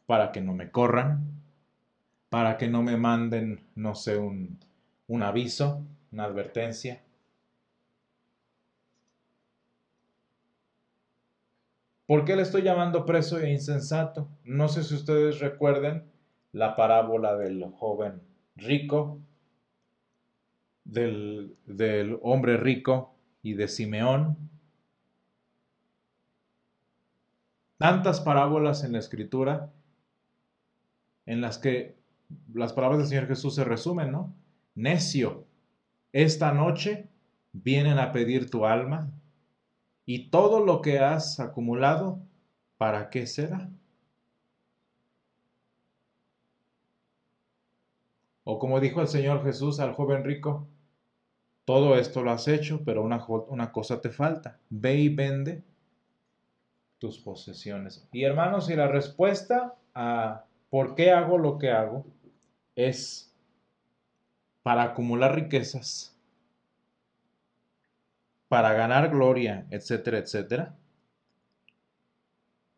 para 0.06 0.34
que 0.34 0.42
no 0.42 0.54
me 0.54 0.70
corran, 0.70 1.42
para 2.28 2.58
que 2.58 2.68
no 2.68 2.84
me 2.84 2.98
manden, 2.98 3.66
no 3.76 3.96
sé, 3.96 4.18
un, 4.18 4.60
un 5.08 5.24
aviso, 5.24 5.86
una 6.12 6.26
advertencia. 6.26 7.02
¿Por 12.06 12.26
qué 12.26 12.36
le 12.36 12.42
estoy 12.42 12.64
llamando 12.64 13.06
preso 13.06 13.40
e 13.40 13.52
insensato? 13.52 14.28
No 14.44 14.68
sé 14.68 14.84
si 14.84 14.94
ustedes 14.94 15.40
recuerden 15.40 16.12
la 16.52 16.76
parábola 16.76 17.36
del 17.36 17.64
joven 17.72 18.22
rico 18.56 19.20
del, 20.84 21.56
del 21.66 22.20
hombre 22.22 22.58
rico 22.58 23.16
y 23.42 23.54
de 23.54 23.68
Simeón. 23.68 24.38
Tantas 27.78 28.22
parábolas 28.22 28.84
en 28.84 28.94
la 28.94 29.00
escritura 29.00 29.72
en 31.26 31.42
las 31.42 31.58
que 31.58 31.96
las 32.54 32.74
palabras 32.74 33.00
del 33.00 33.08
Señor 33.08 33.28
Jesús 33.28 33.56
se 33.56 33.64
resumen, 33.64 34.12
¿no? 34.12 34.34
Necio, 34.76 35.46
esta 36.12 36.52
noche 36.52 37.08
vienen 37.52 38.00
a 38.00 38.12
pedir 38.12 38.50
tu 38.50 38.66
alma 38.66 39.12
y 40.06 40.30
todo 40.30 40.66
lo 40.66 40.82
que 40.82 41.00
has 41.00 41.40
acumulado, 41.40 42.20
¿para 42.78 43.10
qué 43.10 43.28
será? 43.28 43.70
O 48.44 48.60
como 48.60 48.80
dijo 48.80 49.02
el 49.02 49.08
Señor 49.08 49.44
Jesús 49.44 49.80
al 49.80 49.94
joven 49.94 50.24
rico, 50.24 50.68
todo 51.66 51.96
esto 51.96 52.24
lo 52.24 52.32
has 52.32 52.48
hecho, 52.48 52.82
pero 52.84 53.02
una, 53.04 53.26
una 53.26 53.72
cosa 53.72 54.02
te 54.02 54.10
falta. 54.10 54.60
Ve 54.70 54.96
y 54.96 55.10
vende 55.10 55.64
tus 56.98 57.20
posesiones. 57.20 58.08
Y 58.12 58.24
hermanos, 58.24 58.70
y 58.70 58.76
la 58.76 58.88
respuesta 58.88 59.76
a 59.94 60.46
por 60.70 60.96
qué 60.96 61.12
hago 61.12 61.38
lo 61.38 61.58
que 61.58 61.72
hago 61.72 62.06
es 62.76 63.33
para 64.64 64.84
acumular 64.84 65.36
riquezas, 65.36 66.18
para 68.48 68.74
ganar 68.74 69.10
gloria, 69.10 69.68
etcétera, 69.70 70.20
etcétera. 70.20 70.76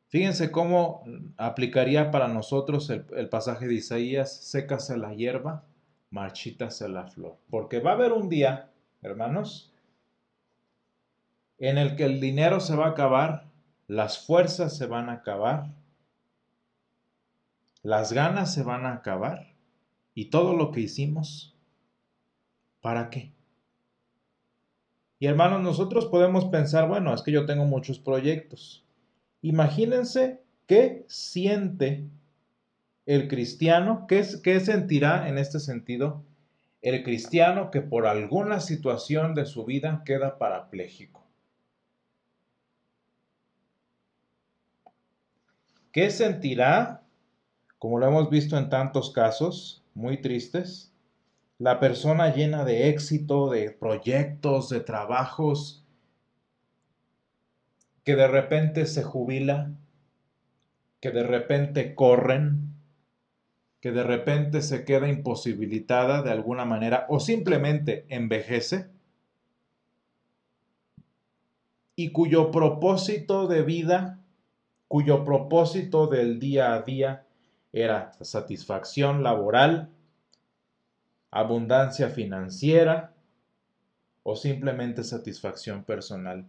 Fíjense 0.08 0.52
cómo 0.52 1.04
aplicaría 1.38 2.12
para 2.12 2.28
nosotros 2.28 2.90
el, 2.90 3.30
pasaje 3.30 3.68
de 3.68 3.76
Isaías, 3.76 4.34
sécase 4.34 4.98
la 4.98 5.14
hierba, 5.14 5.66
marchítase 6.10 6.88
la 6.88 7.08
flor. 7.08 7.38
Porque 7.50 7.80
va 7.80 7.92
a 7.92 7.96
haber 7.96 8.14
un 8.14 8.30
día, 8.30 8.72
hermanos, 9.02 9.72
en 11.58 11.78
el 11.78 11.96
que 11.96 12.06
el 12.06 12.20
dinero 12.20 12.60
se 12.60 12.76
va 12.76 12.88
a 12.88 12.90
acabar, 12.92 13.46
las 13.88 14.26
fuerzas 14.26 14.76
se 14.78 14.86
van 14.88 15.10
a 15.10 15.14
acabar, 15.14 15.72
las 17.84 18.14
ganas 18.14 18.54
se 18.54 18.64
van 18.64 18.86
a 18.86 18.94
acabar 18.94 19.54
y 20.14 20.30
todo 20.30 20.54
lo 20.56 20.72
que 20.72 20.82
hicimos, 20.82 21.55
¿para 22.86 23.10
qué? 23.10 23.34
Y 25.18 25.26
hermanos, 25.26 25.64
nosotros 25.64 26.06
podemos 26.06 26.46
pensar, 26.46 26.88
bueno, 26.88 27.16
es 27.16 27.24
que 27.24 27.32
yo 27.32 27.48
tengo 27.48 27.66
muchos 27.66 27.98
proyectos. 27.98 28.86
Imagínense 29.42 30.44
qué 30.68 31.04
siente 31.08 32.08
el 33.08 33.28
cristiano, 33.28 34.06
qué, 34.08 34.24
qué 34.44 34.60
sentirá 34.60 35.28
en 35.28 35.40
este 35.40 35.60
sentido 35.60 36.24
el 36.84 37.02
cristiano 37.02 37.72
que 37.72 37.82
por 37.82 38.06
alguna 38.06 38.60
situación 38.60 39.34
de 39.34 39.48
su 39.48 39.66
vida 39.66 40.04
queda 40.06 40.38
parapléjico. 40.38 41.26
¿Qué 45.92 46.12
sentirá, 46.12 47.02
como 47.80 47.98
lo 47.98 48.06
hemos 48.06 48.30
visto 48.30 48.60
en 48.60 48.70
tantos 48.70 49.12
casos 49.12 49.84
muy 49.96 50.22
tristes, 50.22 50.95
la 51.58 51.80
persona 51.80 52.34
llena 52.34 52.66
de 52.66 52.90
éxito, 52.90 53.50
de 53.50 53.72
proyectos, 53.72 54.70
de 54.70 54.82
trabajos, 54.82 55.86
que 58.04 58.16
de 58.16 58.28
repente 58.28 58.86
se 58.86 59.04
jubila, 59.04 59.72
que 61.00 61.12
de 61.12 61.24
repente 61.24 61.96
corren, 61.96 62.74
que 63.80 63.92
de 63.92 64.04
repente 64.04 64.62
se 64.62 64.84
queda 64.84 65.08
imposibilitada 65.08 66.22
de 66.22 66.32
alguna 66.32 66.66
manera 66.66 67.06
o 67.10 67.20
simplemente 67.20 68.06
envejece 68.10 68.90
y 71.96 72.12
cuyo 72.12 72.52
propósito 72.52 73.48
de 73.48 73.62
vida, 73.64 74.20
cuyo 74.88 75.24
propósito 75.24 76.08
del 76.08 76.40
día 76.40 76.74
a 76.74 76.82
día 76.82 77.26
era 77.72 78.12
satisfacción 78.22 79.24
laboral, 79.24 79.90
abundancia 81.36 82.10
financiera 82.10 83.14
o 84.24 84.38
simplemente 84.38 85.04
satisfacción 85.04 85.84
personal. 85.84 86.48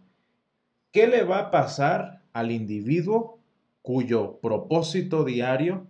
¿Qué 0.93 1.07
le 1.07 1.23
va 1.23 1.39
a 1.39 1.51
pasar 1.51 2.23
al 2.31 2.51
individuo 2.51 3.37
cuyo 3.81 4.39
propósito 4.39 5.25
diario 5.25 5.85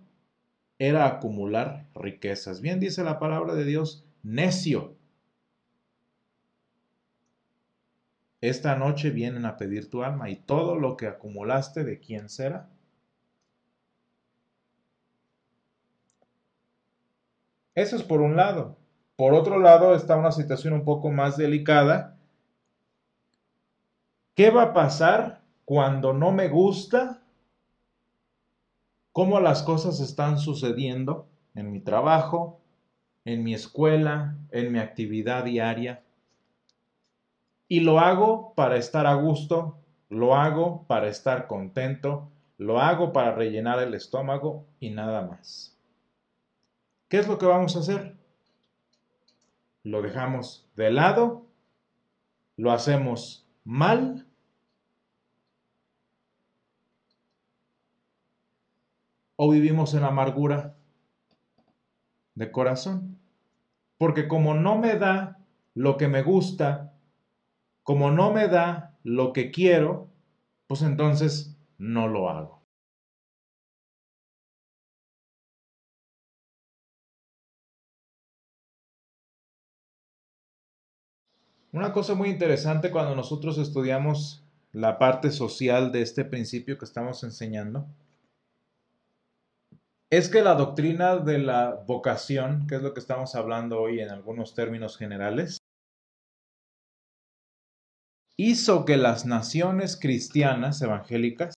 era 0.80 1.06
acumular 1.06 1.86
riquezas? 1.94 2.60
Bien 2.60 2.80
dice 2.80 3.04
la 3.04 3.20
palabra 3.20 3.54
de 3.54 3.66
Dios, 3.66 4.04
necio. 4.24 4.96
Esta 8.42 8.76
noche 8.78 9.12
vienen 9.12 9.46
a 9.46 9.58
pedir 9.58 9.92
tu 9.92 10.02
alma 10.02 10.32
y 10.32 10.38
todo 10.38 10.76
lo 10.76 10.98
que 10.98 11.06
acumulaste, 11.06 11.84
¿de 11.84 12.00
quién 12.00 12.30
será? 12.30 12.68
Eso 17.76 17.96
es 17.96 18.02
por 18.02 18.22
un 18.22 18.36
lado. 18.36 18.76
Por 19.18 19.34
otro 19.34 19.60
lado 19.60 19.94
está 19.96 20.16
una 20.16 20.32
situación 20.32 20.74
un 20.74 20.86
poco 20.86 21.12
más 21.12 21.36
delicada 21.36 22.18
¿Qué 24.38 24.52
va 24.52 24.62
a 24.62 24.74
pasar 24.74 25.42
cuando 25.66 26.14
no 26.14 26.32
me 26.32 26.48
gusta 26.48 27.24
cómo 29.12 29.40
las 29.40 29.64
cosas 29.64 30.00
están 30.00 30.38
sucediendo 30.38 31.26
en 31.56 31.72
mi 31.72 31.80
trabajo, 31.80 32.60
en 33.26 33.44
mi 33.44 33.56
escuela, 33.56 34.38
en 34.52 34.72
mi 34.72 34.78
actividad 34.78 35.44
diaria? 35.44 36.04
Y 37.68 37.80
lo 37.80 37.98
hago 37.98 38.54
para 38.54 38.78
estar 38.78 39.08
a 39.08 39.16
gusto, 39.16 39.80
lo 40.10 40.36
hago 40.36 40.86
para 40.86 41.08
estar 41.08 41.48
contento, 41.48 42.30
lo 42.60 42.80
hago 42.80 43.14
para 43.14 43.34
rellenar 43.34 43.80
el 43.80 43.96
estómago 43.96 44.68
y 44.80 44.92
nada 44.92 45.26
más. 45.26 45.76
¿Qué 47.10 47.18
es 47.18 47.28
lo 47.28 47.40
que 47.40 47.48
vamos 47.48 47.76
a 47.76 47.80
hacer? 47.80 48.17
Lo 49.88 50.02
dejamos 50.02 50.68
de 50.76 50.92
lado, 50.92 51.46
lo 52.58 52.74
hacemos 52.74 53.48
mal 53.64 54.28
o 59.38 59.50
vivimos 59.50 59.94
en 59.94 60.04
amargura 60.04 60.76
de 62.36 62.52
corazón. 62.52 63.18
Porque 63.98 64.28
como 64.28 64.56
no 64.56 64.78
me 64.78 64.98
da 64.98 65.40
lo 65.74 65.96
que 65.96 66.10
me 66.10 66.22
gusta, 66.22 66.94
como 67.84 68.12
no 68.12 68.34
me 68.34 68.50
da 68.50 68.98
lo 69.04 69.32
que 69.32 69.52
quiero, 69.52 70.10
pues 70.68 70.82
entonces 70.82 71.56
no 71.78 72.10
lo 72.10 72.30
hago. 72.30 72.57
Una 81.78 81.94
cosa 81.94 82.16
muy 82.16 82.30
interesante 82.30 82.90
cuando 82.90 83.14
nosotros 83.14 83.60
estudiamos 83.60 84.44
la 84.72 84.98
parte 84.98 85.30
social 85.30 85.92
de 85.92 86.02
este 86.02 86.26
principio 86.26 86.80
que 86.80 86.86
estamos 86.86 87.24
enseñando, 87.24 87.86
es 90.10 90.28
que 90.28 90.42
la 90.42 90.56
doctrina 90.56 91.18
de 91.18 91.38
la 91.38 91.76
vocación, 91.86 92.66
que 92.66 92.78
es 92.78 92.82
lo 92.82 92.96
que 92.96 93.00
estamos 93.00 93.36
hablando 93.36 93.80
hoy 93.80 94.00
en 94.00 94.10
algunos 94.10 94.56
términos 94.56 94.98
generales, 94.98 95.60
hizo 98.38 98.84
que 98.84 98.98
las 98.98 99.28
naciones 99.28 100.00
cristianas 100.02 100.82
evangélicas 100.82 101.54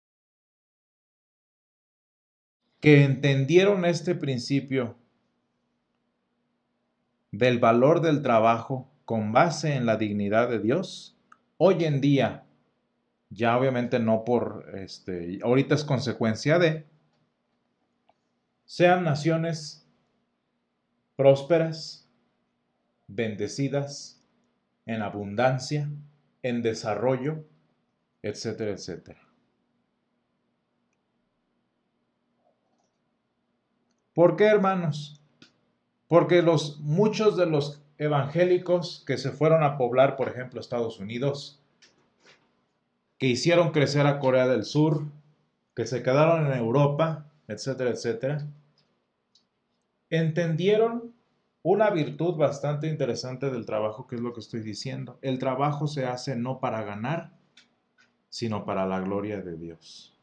que 2.81 3.05
entendieron 3.05 3.85
este 3.85 4.17
principio 4.17 4.97
del 7.31 7.61
valor 7.61 8.01
del 8.01 8.21
trabajo 8.21 8.91
con 9.09 9.33
base 9.33 9.75
en 9.75 9.87
la 9.87 9.97
dignidad 9.97 10.51
de 10.51 10.59
Dios, 10.59 11.17
hoy 11.57 11.85
en 11.85 12.03
día, 12.03 12.45
ya 13.31 13.57
obviamente 13.57 13.99
no 13.99 14.23
por, 14.23 14.71
este, 14.77 15.39
ahorita 15.43 15.77
es 15.77 15.85
consecuencia 15.85 16.59
de, 16.59 16.85
sean 18.67 19.05
naciones 19.05 19.89
prósperas, 21.17 22.07
bendecidas, 23.07 24.23
en 24.85 25.01
abundancia, 25.01 25.89
en 26.43 26.61
desarrollo, 26.61 27.47
etcétera, 28.21 28.73
etcétera. 28.73 29.27
¿Por 34.13 34.37
qué, 34.37 34.45
hermanos? 34.45 35.23
Porque 36.09 36.43
los, 36.43 36.79
muchos 36.81 37.39
de 37.39 37.47
los 37.47 37.83
evangélicos 37.99 39.03
que 39.07 39.19
se 39.19 39.33
fueron 39.33 39.63
a 39.63 39.77
poblar, 39.77 40.17
por 40.17 40.29
ejemplo, 40.29 40.61
Estados 40.61 41.01
Unidos, 41.01 41.61
que 43.19 43.27
hicieron 43.27 43.73
crecer 43.73 44.07
a 44.07 44.21
Corea 44.21 44.47
del 44.47 44.65
Sur, 44.65 45.03
que 45.75 45.87
se 45.87 46.03
quedaron 46.03 46.47
en 46.47 46.57
Europa, 46.57 47.27
etcétera, 47.49 47.91
etcétera, 47.91 48.47
entendieron 50.11 51.13
una 51.63 51.91
virtud 51.91 52.37
bastante 52.37 52.87
interesante 52.87 53.51
del 53.51 53.67
trabajo, 53.67 54.07
que 54.07 54.15
es 54.15 54.21
lo 54.21 54.33
que 54.33 54.41
estoy 54.41 54.61
diciendo. 54.61 55.19
El 55.21 55.39
trabajo 55.39 55.89
se 55.89 56.07
hace 56.07 56.37
no 56.37 56.61
para 56.61 56.83
ganar, 56.85 57.33
sino 58.29 58.65
para 58.65 58.87
la 58.87 59.01
gloria 59.01 59.41
de 59.41 59.57
Dios. 59.57 60.15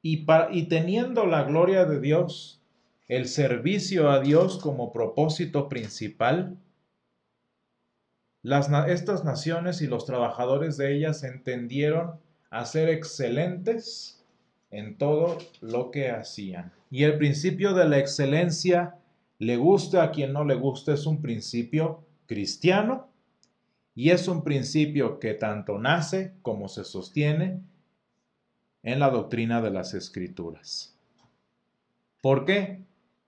Y, 0.00 0.26
y 0.50 0.68
teniendo 0.68 1.26
la 1.26 1.44
gloria 1.44 1.84
de 1.84 2.00
Dios, 2.00 2.61
el 3.08 3.28
servicio 3.28 4.10
a 4.10 4.20
Dios 4.20 4.58
como 4.58 4.92
propósito 4.92 5.68
principal, 5.68 6.56
estas 8.88 9.24
naciones 9.24 9.82
y 9.82 9.86
los 9.86 10.04
trabajadores 10.04 10.76
de 10.76 10.96
ellas 10.96 11.22
entendieron 11.22 12.18
a 12.50 12.64
ser 12.64 12.88
excelentes 12.88 14.24
en 14.70 14.96
todo 14.96 15.38
lo 15.60 15.90
que 15.90 16.10
hacían. 16.10 16.72
Y 16.90 17.04
el 17.04 17.18
principio 17.18 17.74
de 17.74 17.88
la 17.88 17.98
excelencia, 17.98 18.96
le 19.38 19.56
guste 19.56 19.98
a 19.98 20.10
quien 20.10 20.32
no 20.32 20.44
le 20.44 20.54
guste, 20.54 20.92
es 20.92 21.06
un 21.06 21.20
principio 21.20 22.04
cristiano 22.26 23.08
y 23.94 24.10
es 24.10 24.28
un 24.28 24.42
principio 24.42 25.18
que 25.18 25.34
tanto 25.34 25.78
nace 25.78 26.34
como 26.42 26.68
se 26.68 26.84
sostiene 26.84 27.60
en 28.82 28.98
la 28.98 29.10
doctrina 29.10 29.60
de 29.60 29.70
las 29.70 29.94
escrituras. 29.94 30.96
¿Por 32.20 32.44
qué? 32.44 32.80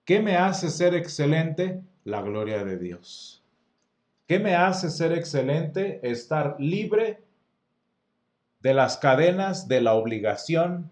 ¿Qué 0.05 0.21
me 0.21 0.37
hace 0.37 0.69
ser 0.69 0.93
excelente? 0.93 1.81
La 2.03 2.21
gloria 2.21 2.63
de 2.63 2.77
Dios. 2.77 3.43
¿Qué 4.27 4.37
me 4.37 4.55
hace 4.55 4.91
ser 4.91 5.11
excelente? 5.13 5.99
Estar 6.03 6.55
libre 6.59 7.23
de 8.59 8.73
las 8.75 8.97
cadenas 8.97 9.67
de 9.67 9.81
la 9.81 9.93
obligación, 9.93 10.91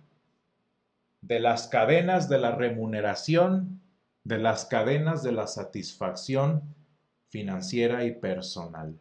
de 1.22 1.40
las 1.40 1.68
cadenas 1.68 2.28
de 2.28 2.40
la 2.40 2.56
remuneración, 2.56 3.82
de 4.24 4.40
las 4.40 4.66
cadenas 4.66 5.22
de 5.22 5.32
la 5.32 5.46
satisfacción 5.46 6.64
financiera 7.30 8.06
y 8.06 8.14
personal. 8.14 9.00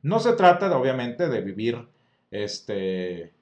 No 0.00 0.18
se 0.20 0.32
trata, 0.32 0.74
obviamente, 0.76 1.28
de 1.28 1.40
vivir, 1.42 1.88
este, 2.30 3.34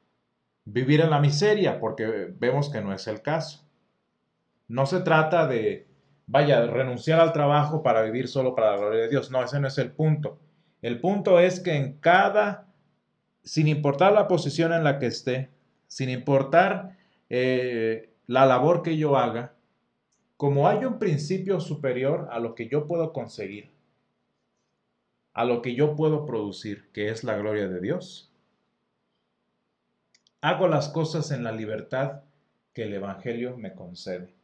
vivir 0.64 1.02
en 1.02 1.10
la 1.10 1.20
miseria, 1.20 1.78
porque 1.78 2.32
vemos 2.36 2.68
que 2.68 2.80
no 2.80 2.92
es 2.92 3.06
el 3.06 3.22
caso. 3.22 3.67
No 4.68 4.86
se 4.86 5.00
trata 5.00 5.46
de, 5.46 5.86
vaya, 6.26 6.66
renunciar 6.66 7.20
al 7.20 7.32
trabajo 7.32 7.82
para 7.82 8.02
vivir 8.02 8.28
solo 8.28 8.54
para 8.54 8.72
la 8.72 8.76
gloria 8.76 9.02
de 9.02 9.08
Dios. 9.08 9.30
No, 9.30 9.42
ese 9.42 9.58
no 9.58 9.66
es 9.66 9.78
el 9.78 9.90
punto. 9.90 10.38
El 10.82 11.00
punto 11.00 11.40
es 11.40 11.60
que 11.60 11.74
en 11.74 11.98
cada, 11.98 12.68
sin 13.42 13.66
importar 13.66 14.12
la 14.12 14.28
posición 14.28 14.72
en 14.72 14.84
la 14.84 14.98
que 14.98 15.06
esté, 15.06 15.50
sin 15.86 16.10
importar 16.10 16.96
eh, 17.30 18.12
la 18.26 18.46
labor 18.46 18.82
que 18.82 18.96
yo 18.96 19.16
haga, 19.16 19.54
como 20.36 20.68
hay 20.68 20.84
un 20.84 20.98
principio 20.98 21.58
superior 21.60 22.28
a 22.30 22.38
lo 22.38 22.54
que 22.54 22.68
yo 22.68 22.86
puedo 22.86 23.12
conseguir, 23.12 23.70
a 25.32 25.44
lo 25.44 25.62
que 25.62 25.74
yo 25.74 25.96
puedo 25.96 26.26
producir, 26.26 26.90
que 26.92 27.08
es 27.08 27.24
la 27.24 27.36
gloria 27.36 27.68
de 27.68 27.80
Dios. 27.80 28.32
Hago 30.40 30.68
las 30.68 30.88
cosas 30.90 31.32
en 31.32 31.42
la 31.42 31.50
libertad 31.50 32.22
que 32.72 32.84
el 32.84 32.94
Evangelio 32.94 33.56
me 33.56 33.74
concede. 33.74 34.37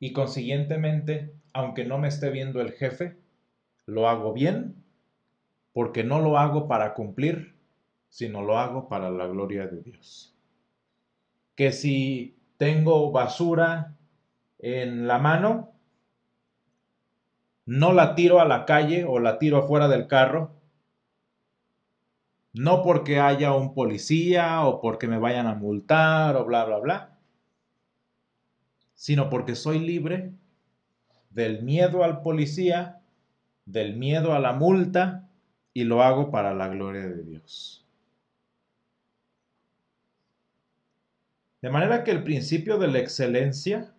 Y 0.00 0.12
consiguientemente, 0.12 1.34
aunque 1.52 1.84
no 1.84 1.98
me 1.98 2.08
esté 2.08 2.30
viendo 2.30 2.60
el 2.60 2.72
jefe, 2.72 3.16
lo 3.86 4.08
hago 4.08 4.32
bien, 4.32 4.84
porque 5.72 6.04
no 6.04 6.20
lo 6.20 6.38
hago 6.38 6.68
para 6.68 6.94
cumplir, 6.94 7.54
sino 8.08 8.42
lo 8.42 8.58
hago 8.58 8.88
para 8.88 9.10
la 9.10 9.26
gloria 9.26 9.66
de 9.66 9.82
Dios. 9.82 10.34
Que 11.54 11.72
si 11.72 12.36
tengo 12.56 13.10
basura 13.12 13.96
en 14.58 15.06
la 15.06 15.18
mano, 15.18 15.72
no 17.66 17.92
la 17.92 18.14
tiro 18.14 18.40
a 18.40 18.44
la 18.44 18.64
calle 18.64 19.04
o 19.04 19.18
la 19.18 19.38
tiro 19.38 19.58
afuera 19.58 19.88
del 19.88 20.06
carro, 20.06 20.52
no 22.52 22.82
porque 22.82 23.20
haya 23.20 23.52
un 23.52 23.74
policía 23.74 24.64
o 24.64 24.80
porque 24.80 25.06
me 25.06 25.18
vayan 25.18 25.46
a 25.46 25.54
multar 25.54 26.36
o 26.36 26.44
bla, 26.44 26.64
bla, 26.64 26.78
bla, 26.78 27.17
sino 28.98 29.30
porque 29.30 29.54
soy 29.54 29.78
libre 29.78 30.32
del 31.30 31.62
miedo 31.62 32.02
al 32.02 32.20
policía, 32.20 33.00
del 33.64 33.96
miedo 33.96 34.34
a 34.34 34.40
la 34.40 34.52
multa 34.54 35.28
y 35.72 35.84
lo 35.84 36.02
hago 36.02 36.32
para 36.32 36.52
la 36.52 36.66
gloria 36.66 37.06
de 37.06 37.22
Dios. 37.22 37.86
De 41.62 41.70
manera 41.70 42.02
que 42.02 42.10
el 42.10 42.24
principio 42.24 42.76
de 42.76 42.88
la 42.88 42.98
excelencia 42.98 43.94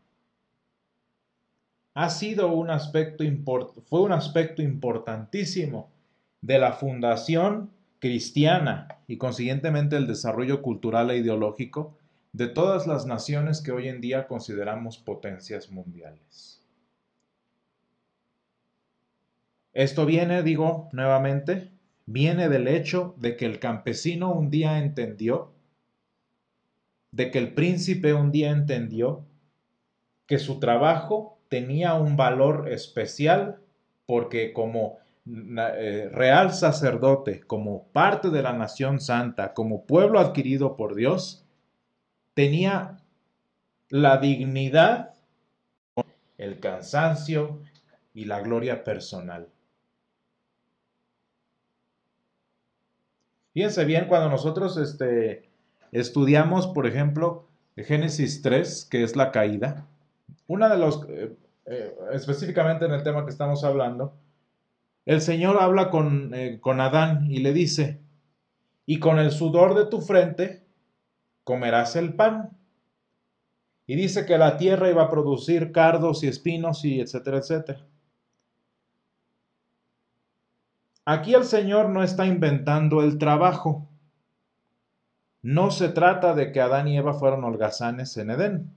ha 1.94 2.10
sido 2.10 2.52
un 2.52 2.70
aspecto 2.70 3.24
fue 3.86 4.02
un 4.02 4.12
aspecto 4.12 4.62
importantísimo 4.62 5.90
de 6.42 6.60
la 6.60 6.74
fundación 6.74 7.72
cristiana 8.00 9.00
y 9.08 9.16
consiguientemente 9.16 9.96
el 9.96 10.08
desarrollo 10.08 10.62
cultural 10.62 11.10
e 11.10 11.18
ideológico 11.18 11.99
de 12.32 12.48
todas 12.48 12.88
las 12.88 13.06
naciones 13.06 13.62
que 13.62 13.72
hoy 13.72 13.88
en 13.88 14.02
día 14.02 14.28
consideramos 14.28 14.98
potencias 14.98 15.70
mundiales. 15.72 16.62
Esto 19.74 20.06
viene, 20.06 20.44
digo 20.44 20.90
nuevamente, 20.92 21.72
viene 22.06 22.50
del 22.50 22.68
hecho 22.68 23.16
de 23.18 23.36
que 23.36 23.46
el 23.46 23.60
campesino 23.60 24.34
un 24.34 24.50
día 24.50 24.80
entendió, 24.80 25.52
de 27.12 27.32
que 27.32 27.40
el 27.40 27.54
príncipe 27.54 28.14
un 28.14 28.32
día 28.32 28.52
entendió 28.52 29.26
que 30.26 30.38
su 30.38 30.60
trabajo 30.60 31.40
tenía 31.50 31.96
un 31.96 32.16
valor 32.16 32.72
especial 32.72 33.60
porque 34.06 34.54
como 34.54 34.98
eh, 35.28 36.10
real 36.12 36.54
sacerdote, 36.54 37.42
como 37.42 37.88
parte 37.92 38.30
de 38.30 38.42
la 38.42 38.54
nación 38.54 39.00
santa, 39.00 39.54
como 39.54 39.86
pueblo 39.86 40.20
adquirido 40.20 40.76
por 40.76 40.96
Dios, 40.96 41.46
tenía 42.40 42.98
la 43.90 44.16
dignidad, 44.16 45.14
el 46.38 46.62
cansancio 46.62 47.60
y 48.14 48.24
la 48.24 48.40
gloria 48.40 48.86
personal. 48.86 49.50
Fíjense 53.54 53.84
bien, 53.84 54.08
cuando 54.08 54.30
nosotros 54.30 54.78
este, 54.78 55.50
estudiamos, 55.92 56.68
por 56.68 56.88
ejemplo, 56.88 57.46
Génesis 57.76 58.42
3, 58.42 58.88
que 58.90 59.04
es 59.04 59.18
la 59.18 59.34
caída, 59.34 59.86
una 60.48 60.70
de 60.70 60.78
los, 60.78 61.06
eh, 61.10 61.36
eh, 61.66 61.94
específicamente 62.14 62.86
en 62.86 62.94
el 62.94 63.04
tema 63.04 63.26
que 63.26 63.32
estamos 63.32 63.66
hablando, 63.66 64.14
el 65.06 65.20
Señor 65.20 65.58
habla 65.62 65.90
con, 65.90 66.34
eh, 66.34 66.60
con 66.62 66.80
Adán 66.80 67.30
y 67.30 67.40
le 67.40 67.52
dice, 67.52 68.00
y 68.86 69.00
con 69.00 69.20
el 69.20 69.32
sudor 69.32 69.76
de 69.76 69.88
tu 69.88 70.00
frente 70.00 70.69
comerás 71.50 71.96
el 71.96 72.14
pan. 72.14 72.56
Y 73.88 73.96
dice 73.96 74.28
que 74.28 74.38
la 74.38 74.56
tierra 74.58 74.92
iba 74.92 75.02
a 75.02 75.10
producir 75.10 75.72
cardos 75.72 76.22
y 76.22 76.28
espinos 76.28 76.86
y 76.86 77.02
etcétera, 77.02 77.40
etcétera. 77.40 77.88
Aquí 81.06 81.34
el 81.34 81.46
Señor 81.46 81.90
no 81.90 82.04
está 82.04 82.28
inventando 82.28 83.02
el 83.02 83.18
trabajo. 83.18 83.90
No 85.42 85.72
se 85.72 85.90
trata 85.90 86.36
de 86.36 86.52
que 86.52 86.62
Adán 86.62 86.88
y 86.88 86.98
Eva 86.98 87.16
fueron 87.16 87.44
holgazanes 87.44 88.16
en 88.18 88.30
Edén. 88.30 88.76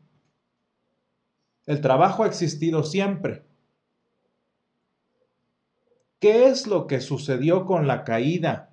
El 1.67 1.83
trabajo 1.83 2.25
ha 2.25 2.27
existido 2.27 2.85
siempre. 2.85 3.43
¿Qué 6.21 6.47
es 6.47 6.67
lo 6.67 6.87
que 6.87 7.03
sucedió 7.03 7.67
con 7.67 7.87
la 7.87 8.05
caída? 8.05 8.71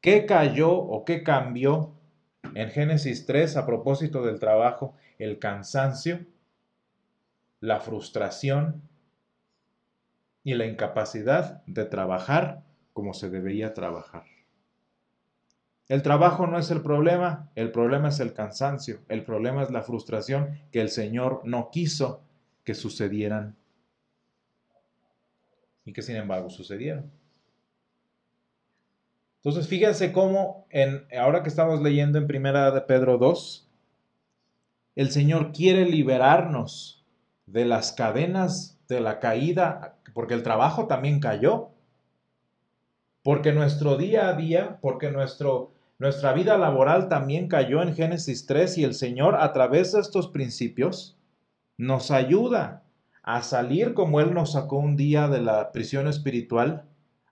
¿Qué 0.00 0.24
cayó 0.24 0.72
o 0.72 1.04
qué 1.04 1.22
cambió 1.22 1.97
en 2.42 2.70
Génesis 2.70 3.26
3 3.26 3.56
a 3.56 3.66
propósito 3.66 4.22
del 4.22 4.38
trabajo? 4.38 4.94
El 5.18 5.38
cansancio, 5.38 6.26
la 7.60 7.80
frustración 7.80 8.82
y 10.44 10.54
la 10.54 10.66
incapacidad 10.66 11.62
de 11.66 11.84
trabajar 11.84 12.62
como 12.92 13.14
se 13.14 13.30
debería 13.30 13.74
trabajar. 13.74 14.24
El 15.88 16.02
trabajo 16.02 16.46
no 16.46 16.58
es 16.58 16.70
el 16.70 16.82
problema, 16.82 17.50
el 17.54 17.72
problema 17.72 18.08
es 18.08 18.20
el 18.20 18.34
cansancio, 18.34 19.00
el 19.08 19.24
problema 19.24 19.62
es 19.62 19.70
la 19.70 19.82
frustración 19.82 20.60
que 20.70 20.80
el 20.80 20.90
Señor 20.90 21.40
no 21.44 21.70
quiso 21.70 22.22
que 22.62 22.74
sucedieran 22.74 23.56
y 25.86 25.94
que 25.94 26.02
sin 26.02 26.16
embargo 26.16 26.50
sucedieron. 26.50 27.10
Entonces 29.42 29.68
fíjense 29.68 30.12
cómo 30.12 30.66
en, 30.70 31.06
ahora 31.18 31.42
que 31.42 31.48
estamos 31.48 31.80
leyendo 31.80 32.18
en 32.18 32.26
Primera 32.26 32.70
de 32.70 32.80
Pedro 32.82 33.18
2, 33.18 33.68
el 34.96 35.10
Señor 35.10 35.52
quiere 35.52 35.84
liberarnos 35.84 37.04
de 37.46 37.64
las 37.64 37.92
cadenas 37.92 38.78
de 38.88 39.00
la 39.00 39.20
caída, 39.20 39.96
porque 40.12 40.34
el 40.34 40.42
trabajo 40.42 40.86
también 40.86 41.20
cayó, 41.20 41.70
porque 43.22 43.52
nuestro 43.52 43.96
día 43.96 44.28
a 44.28 44.34
día, 44.34 44.78
porque 44.80 45.10
nuestro 45.10 45.72
Nuestra 46.00 46.32
vida 46.32 46.56
laboral 46.56 47.08
también 47.08 47.48
cayó 47.48 47.82
en 47.82 47.92
Génesis 47.92 48.46
3 48.46 48.78
y 48.78 48.84
el 48.84 48.94
Señor 48.94 49.34
a 49.34 49.52
través 49.52 49.90
de 49.90 50.00
estos 50.00 50.28
principios 50.28 51.18
nos 51.76 52.12
ayuda 52.12 52.84
a 53.24 53.42
salir 53.42 53.94
como 53.94 54.20
Él 54.20 54.32
nos 54.32 54.52
sacó 54.52 54.78
un 54.78 54.94
día 54.94 55.26
de 55.26 55.40
la 55.40 55.72
prisión 55.72 56.06
espiritual, 56.06 56.84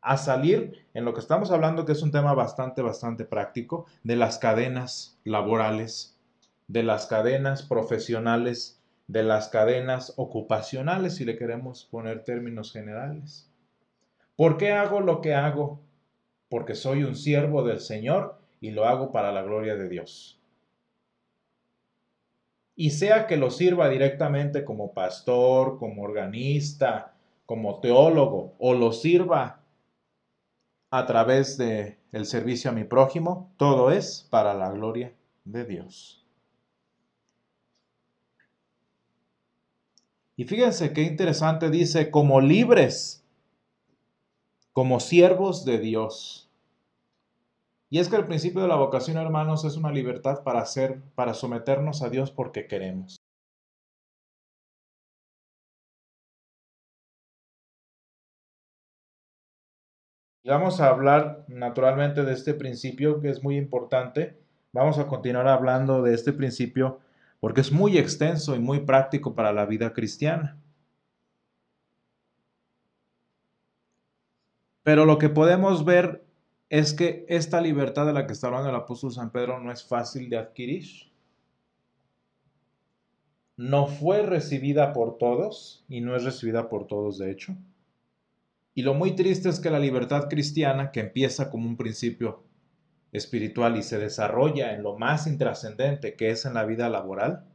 a 0.07 0.17
salir 0.17 0.87
en 0.95 1.05
lo 1.05 1.13
que 1.15 1.21
estamos 1.21 1.51
hablando, 1.51 1.85
que 1.85 1.93
es 1.93 2.03
un 2.03 2.13
tema 2.13 2.33
bastante, 2.35 2.83
bastante 2.83 3.25
práctico, 3.25 3.87
de 4.05 4.17
las 4.17 4.39
cadenas 4.39 5.19
laborales, 5.25 6.19
de 6.69 6.83
las 6.83 7.07
cadenas 7.07 7.63
profesionales, 7.63 8.81
de 9.09 9.23
las 9.23 9.49
cadenas 9.49 10.15
ocupacionales, 10.17 11.17
si 11.17 11.25
le 11.25 11.37
queremos 11.37 11.85
poner 11.85 12.25
términos 12.25 12.73
generales. 12.73 13.51
¿Por 14.37 14.57
qué 14.57 14.73
hago 14.73 15.01
lo 15.01 15.21
que 15.21 15.35
hago? 15.35 15.81
Porque 16.49 16.75
soy 16.75 17.05
un 17.05 17.17
siervo 17.17 17.63
del 17.63 17.81
Señor 17.81 18.39
y 18.61 18.71
lo 18.71 18.87
hago 18.87 19.13
para 19.13 19.33
la 19.33 19.43
gloria 19.43 19.77
de 19.77 19.89
Dios 19.89 20.37
y 22.77 22.91
sea 22.91 23.27
que 23.27 23.39
lo 23.39 23.51
sirva 23.51 23.89
directamente 23.89 24.63
como 24.63 24.93
pastor, 24.93 25.79
como 25.79 26.03
organista, 26.03 27.15
como 27.47 27.81
teólogo, 27.81 28.55
o 28.59 28.75
lo 28.75 28.93
sirva 28.93 29.56
a 30.91 31.07
través 31.07 31.59
de 31.59 31.99
el 32.13 32.27
servicio 32.27 32.71
a 32.71 32.75
mi 32.75 32.85
prójimo, 32.85 33.53
todo 33.57 33.91
es 33.91 34.27
para 34.31 34.55
la 34.55 34.71
gloria 34.71 35.15
de 35.45 35.65
Dios. 35.65 36.25
Y 40.37 40.45
fíjense 40.45 40.93
qué 40.93 41.03
interesante 41.03 41.71
dice, 41.71 42.11
como 42.11 42.41
libres, 42.41 43.25
como 44.73 45.01
siervos 45.01 45.65
de 45.65 45.79
Dios. 45.79 46.51
Y 47.89 47.99
es 47.99 48.09
que 48.09 48.17
el 48.17 48.27
principio 48.27 48.61
de 48.61 48.69
la 48.69 48.77
vocación, 48.77 49.17
hermanos, 49.17 49.65
es 49.65 49.77
una 49.77 49.91
libertad 49.91 50.43
para 50.43 50.61
hacer, 50.61 51.01
para 51.15 51.33
someternos 51.33 52.03
a 52.03 52.11
Dios 52.11 52.31
porque 52.31 52.67
queremos. 52.67 53.17
Vamos 60.47 60.81
a 60.81 60.89
hablar 60.89 61.45
naturalmente 61.49 62.23
de 62.23 62.33
este 62.33 62.55
principio 62.55 63.21
que 63.21 63.31
es 63.31 63.43
muy 63.43 63.57
importante. 63.57 64.39
Vamos 64.73 64.97
a 64.99 65.09
continuar 65.09 65.49
hablando 65.49 66.03
de 66.03 66.15
este 66.15 66.33
principio 66.33 67.01
porque 67.41 67.63
es 67.63 67.73
muy 67.73 67.99
extenso 67.99 68.55
y 68.55 68.61
muy 68.61 68.81
práctico 68.81 69.35
para 69.35 69.53
la 69.53 69.67
vida 69.67 69.93
cristiana. 69.93 70.57
Pero 74.85 75.05
lo 75.05 75.19
que 75.19 75.29
podemos 75.29 75.85
ver 75.85 76.25
es 76.69 76.95
que 76.95 77.27
esta 77.29 77.61
libertad 77.61 78.07
de 78.07 78.13
la 78.13 78.29
que 78.29 78.33
está 78.33 78.47
hablando 78.47 78.69
el 78.69 78.77
apóstol 78.77 79.13
San 79.13 79.31
Pedro 79.31 79.59
no 79.59 79.73
es 79.73 79.83
fácil 79.85 80.31
de 80.31 80.39
adquirir. 80.39 80.87
No 83.57 83.89
fue 83.89 84.23
recibida 84.23 84.93
por 84.93 85.19
todos 85.19 85.85
y 85.89 86.01
no 86.03 86.15
es 86.15 86.23
recibida 86.23 86.69
por 86.69 86.87
todos 86.87 87.19
de 87.19 87.33
hecho. 87.33 87.57
Y 88.77 88.83
lo 88.83 88.93
muy 88.93 89.17
triste 89.17 89.49
es 89.49 89.59
que 89.59 89.71
la 89.71 89.79
libertad 89.79 90.29
cristiana, 90.29 90.93
que 90.93 91.01
empieza 91.01 91.51
como 91.51 91.67
un 91.67 91.79
principio 91.79 92.45
espiritual 93.11 93.79
y 93.79 93.83
se 93.83 93.97
desarrolla 93.99 94.75
en 94.75 94.83
lo 94.83 94.99
más 94.99 95.27
intrascendente 95.27 96.15
que 96.15 96.29
es 96.29 96.45
en 96.45 96.53
la 96.53 96.67
vida 96.67 96.91
laboral, 96.91 97.47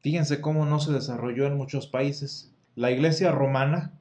fíjense 0.00 0.40
cómo 0.40 0.66
no 0.66 0.80
se 0.80 0.92
desarrolló 0.92 1.46
en 1.46 1.56
muchos 1.56 1.86
países. 1.86 2.52
La 2.74 2.90
iglesia 2.90 3.30
romana 3.30 3.92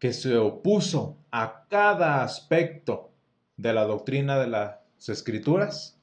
que 0.00 0.12
se 0.12 0.36
opuso 0.36 1.16
a 1.30 1.66
cada 1.68 2.24
aspecto 2.24 3.12
de 3.56 3.72
la 3.72 3.84
doctrina 3.84 4.40
de 4.40 4.48
las 4.48 5.08
escrituras, 5.08 6.00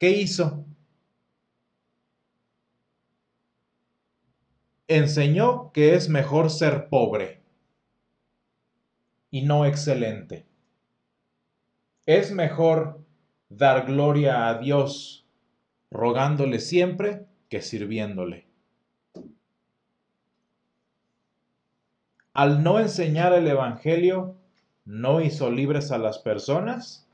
¿qué 0.00 0.10
hizo? 0.10 0.64
Enseñó 4.88 5.72
que 5.72 5.94
es 5.94 6.08
mejor 6.08 6.50
ser 6.50 6.88
pobre 6.88 7.40
y 9.30 9.42
no 9.42 9.66
excelente. 9.66 10.46
Es 12.06 12.32
mejor 12.32 13.00
dar 13.48 13.86
gloria 13.86 14.48
a 14.48 14.58
Dios 14.58 15.26
rogándole 15.90 16.60
siempre 16.60 17.26
que 17.48 17.62
sirviéndole. 17.62 18.46
al 22.36 22.62
no 22.62 22.78
enseñar 22.78 23.32
el 23.32 23.48
Evangelio, 23.48 24.36
no 24.84 25.22
hizo 25.22 25.50
libres 25.50 25.90
a 25.90 25.96
las 25.96 26.18
personas 26.18 27.08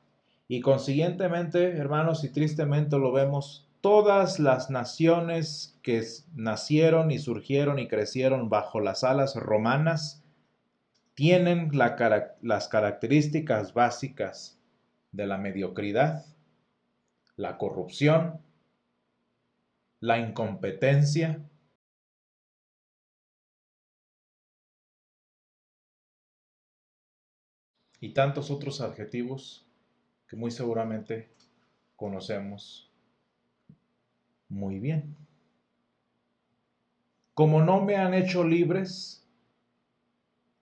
y 0.49 0.61
consiguientemente, 0.61 1.77
hermanos, 1.77 2.25
y 2.25 2.33
tristemente 2.33 2.99
lo 2.99 3.13
vemos, 3.13 3.65
todas 3.83 4.39
las 4.39 4.71
naciones 4.71 5.79
que 5.83 6.03
nacieron 6.35 7.11
y 7.11 7.19
surgieron 7.19 7.81
y 7.81 7.89
crecieron 7.89 8.49
bajo 8.49 8.81
las 8.81 9.05
alas 9.05 9.35
romanas 9.35 10.25
tienen 11.15 11.71
las 11.75 12.69
características 12.69 13.75
básicas 13.75 14.59
de 15.11 15.27
la 15.27 15.37
mediocridad, 15.37 16.25
la 17.37 17.59
corrupción, 17.59 18.41
la 20.01 20.19
incompetencia, 20.19 21.45
y 28.01 28.15
tantos 28.15 28.51
otros 28.51 28.81
adjetivos 28.81 29.65
que 30.27 30.37
muy 30.37 30.51
seguramente 30.51 31.31
conocemos 31.95 32.92
muy 34.53 34.79
bien. 34.79 35.17
Como 37.35 37.63
no 37.63 37.81
me 37.81 37.97
han 37.97 38.13
hecho 38.13 38.45
libres, 38.45 39.27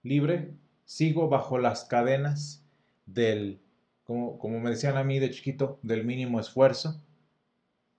libre, 0.01 0.53
sigo 0.85 1.27
bajo 1.27 1.57
las 1.57 1.83
cadenas 1.83 2.65
del, 3.05 3.59
como, 4.05 4.39
como 4.39 4.59
me 4.61 4.69
decían 4.69 4.95
a 4.95 5.03
mí 5.03 5.19
de 5.19 5.29
chiquito, 5.29 5.77
del 5.83 6.05
mínimo 6.05 6.39
esfuerzo. 6.39 7.01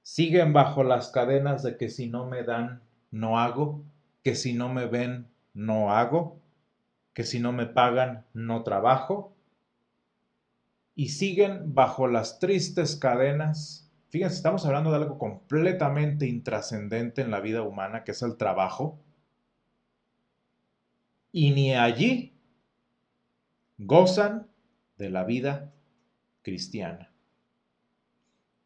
Siguen 0.03 0.53
bajo 0.53 0.83
las 0.83 1.11
cadenas 1.11 1.63
de 1.63 1.77
que 1.77 1.91
si 1.91 2.09
no 2.09 2.27
me 2.27 2.43
dan, 2.43 2.83
no 3.11 3.39
hago, 3.39 3.85
que 4.25 4.35
si 4.35 4.55
no 4.55 4.73
me 4.73 4.87
ven, 4.87 5.29
no 5.53 5.93
hago, 5.93 6.41
que 7.13 7.25
si 7.25 7.39
no 7.39 7.53
me 7.53 7.67
pagan, 7.67 8.25
no 8.33 8.63
trabajo, 8.63 9.35
y 10.95 11.11
siguen 11.11 11.75
bajo 11.75 12.09
las 12.09 12.39
tristes 12.39 12.97
cadenas. 12.97 13.82
Fíjense, 14.13 14.37
estamos 14.37 14.67
hablando 14.67 14.91
de 14.91 14.97
algo 14.97 15.17
completamente 15.17 16.27
intrascendente 16.27 17.23
en 17.23 17.31
la 17.31 17.41
vida 17.41 17.63
humana, 17.63 18.05
que 18.05 18.11
es 18.11 18.21
el 18.21 18.37
trabajo. 18.37 19.01
Y 21.33 21.53
ni 21.53 21.75
allí 21.75 22.39
gozan 23.79 24.49
de 24.99 25.09
la 25.09 25.25
vida 25.25 25.73
cristiana. 26.43 27.11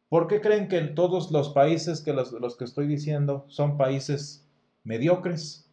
¿Por 0.09 0.27
qué 0.27 0.41
creen 0.41 0.67
que 0.67 0.79
en 0.79 0.95
todos 0.95 1.31
los 1.31 1.53
países 1.53 2.01
que 2.01 2.11
los, 2.11 2.33
los 2.33 2.57
que 2.57 2.65
estoy 2.65 2.85
diciendo 2.85 3.45
son 3.47 3.77
países 3.77 4.45
mediocres? 4.83 5.71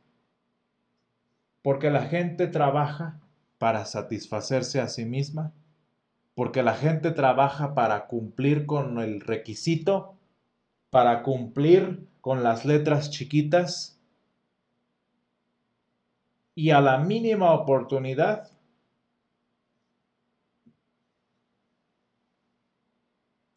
Porque 1.62 1.90
la 1.90 2.06
gente 2.06 2.46
trabaja 2.46 3.20
para 3.58 3.86
satisfacerse 3.86 4.80
a 4.80 4.86
sí 4.86 5.04
misma 5.04 5.52
porque 6.34 6.62
la 6.62 6.74
gente 6.74 7.10
trabaja 7.12 7.74
para 7.74 8.06
cumplir 8.06 8.66
con 8.66 8.98
el 8.98 9.20
requisito, 9.20 10.16
para 10.90 11.22
cumplir 11.22 12.06
con 12.20 12.42
las 12.42 12.64
letras 12.64 13.10
chiquitas 13.10 14.00
y 16.54 16.70
a 16.70 16.80
la 16.80 16.98
mínima 16.98 17.52
oportunidad 17.52 18.50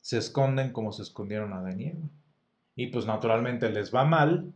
se 0.02 0.18
esconden 0.18 0.72
como 0.72 0.92
se 0.92 1.04
escondieron 1.04 1.54
a 1.54 1.62
Daniel. 1.62 1.98
Y 2.76 2.88
pues 2.88 3.06
naturalmente 3.06 3.70
les 3.70 3.94
va 3.94 4.06
mal. 4.06 4.54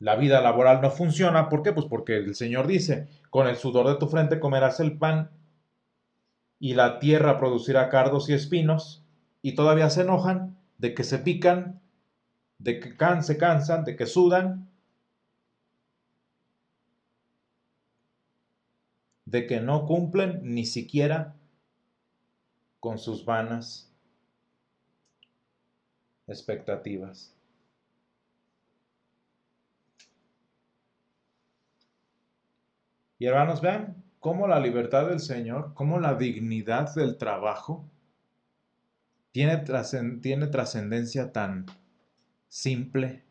La 0.00 0.16
vida 0.16 0.40
laboral 0.40 0.82
no 0.82 0.90
funciona. 0.90 1.48
¿Por 1.48 1.62
qué? 1.62 1.72
Pues 1.72 1.86
porque 1.86 2.16
el 2.16 2.34
Señor 2.34 2.66
dice, 2.66 3.08
con 3.30 3.46
el 3.46 3.56
sudor 3.56 3.88
de 3.88 3.96
tu 3.96 4.06
frente 4.06 4.40
comerás 4.40 4.80
el 4.80 4.98
pan 4.98 5.30
y 6.58 6.74
la 6.74 6.98
tierra 6.98 7.38
producirá 7.38 7.88
cardos 7.88 8.28
y 8.28 8.32
espinos, 8.32 9.04
y 9.42 9.54
todavía 9.54 9.90
se 9.90 10.02
enojan 10.02 10.56
de 10.78 10.94
que 10.94 11.04
se 11.04 11.18
pican, 11.18 11.80
de 12.58 12.80
que 12.80 12.96
can 12.96 13.22
se 13.22 13.36
cansan, 13.36 13.84
de 13.84 13.96
que 13.96 14.06
sudan, 14.06 14.68
de 19.24 19.46
que 19.46 19.60
no 19.60 19.86
cumplen 19.86 20.40
ni 20.42 20.64
siquiera 20.64 21.34
con 22.80 22.98
sus 22.98 23.24
vanas 23.24 23.90
expectativas. 26.26 27.34
Y 33.18 33.26
hermanos, 33.26 33.60
vean, 33.60 34.03
cómo 34.24 34.48
la 34.48 34.58
libertad 34.58 35.08
del 35.08 35.20
Señor, 35.20 35.74
cómo 35.74 36.00
la 36.00 36.14
dignidad 36.14 36.94
del 36.94 37.18
trabajo 37.18 37.84
tiene, 39.32 39.58
trascendencia 39.58 41.30
tan 41.30 41.66
simple, 42.48 43.22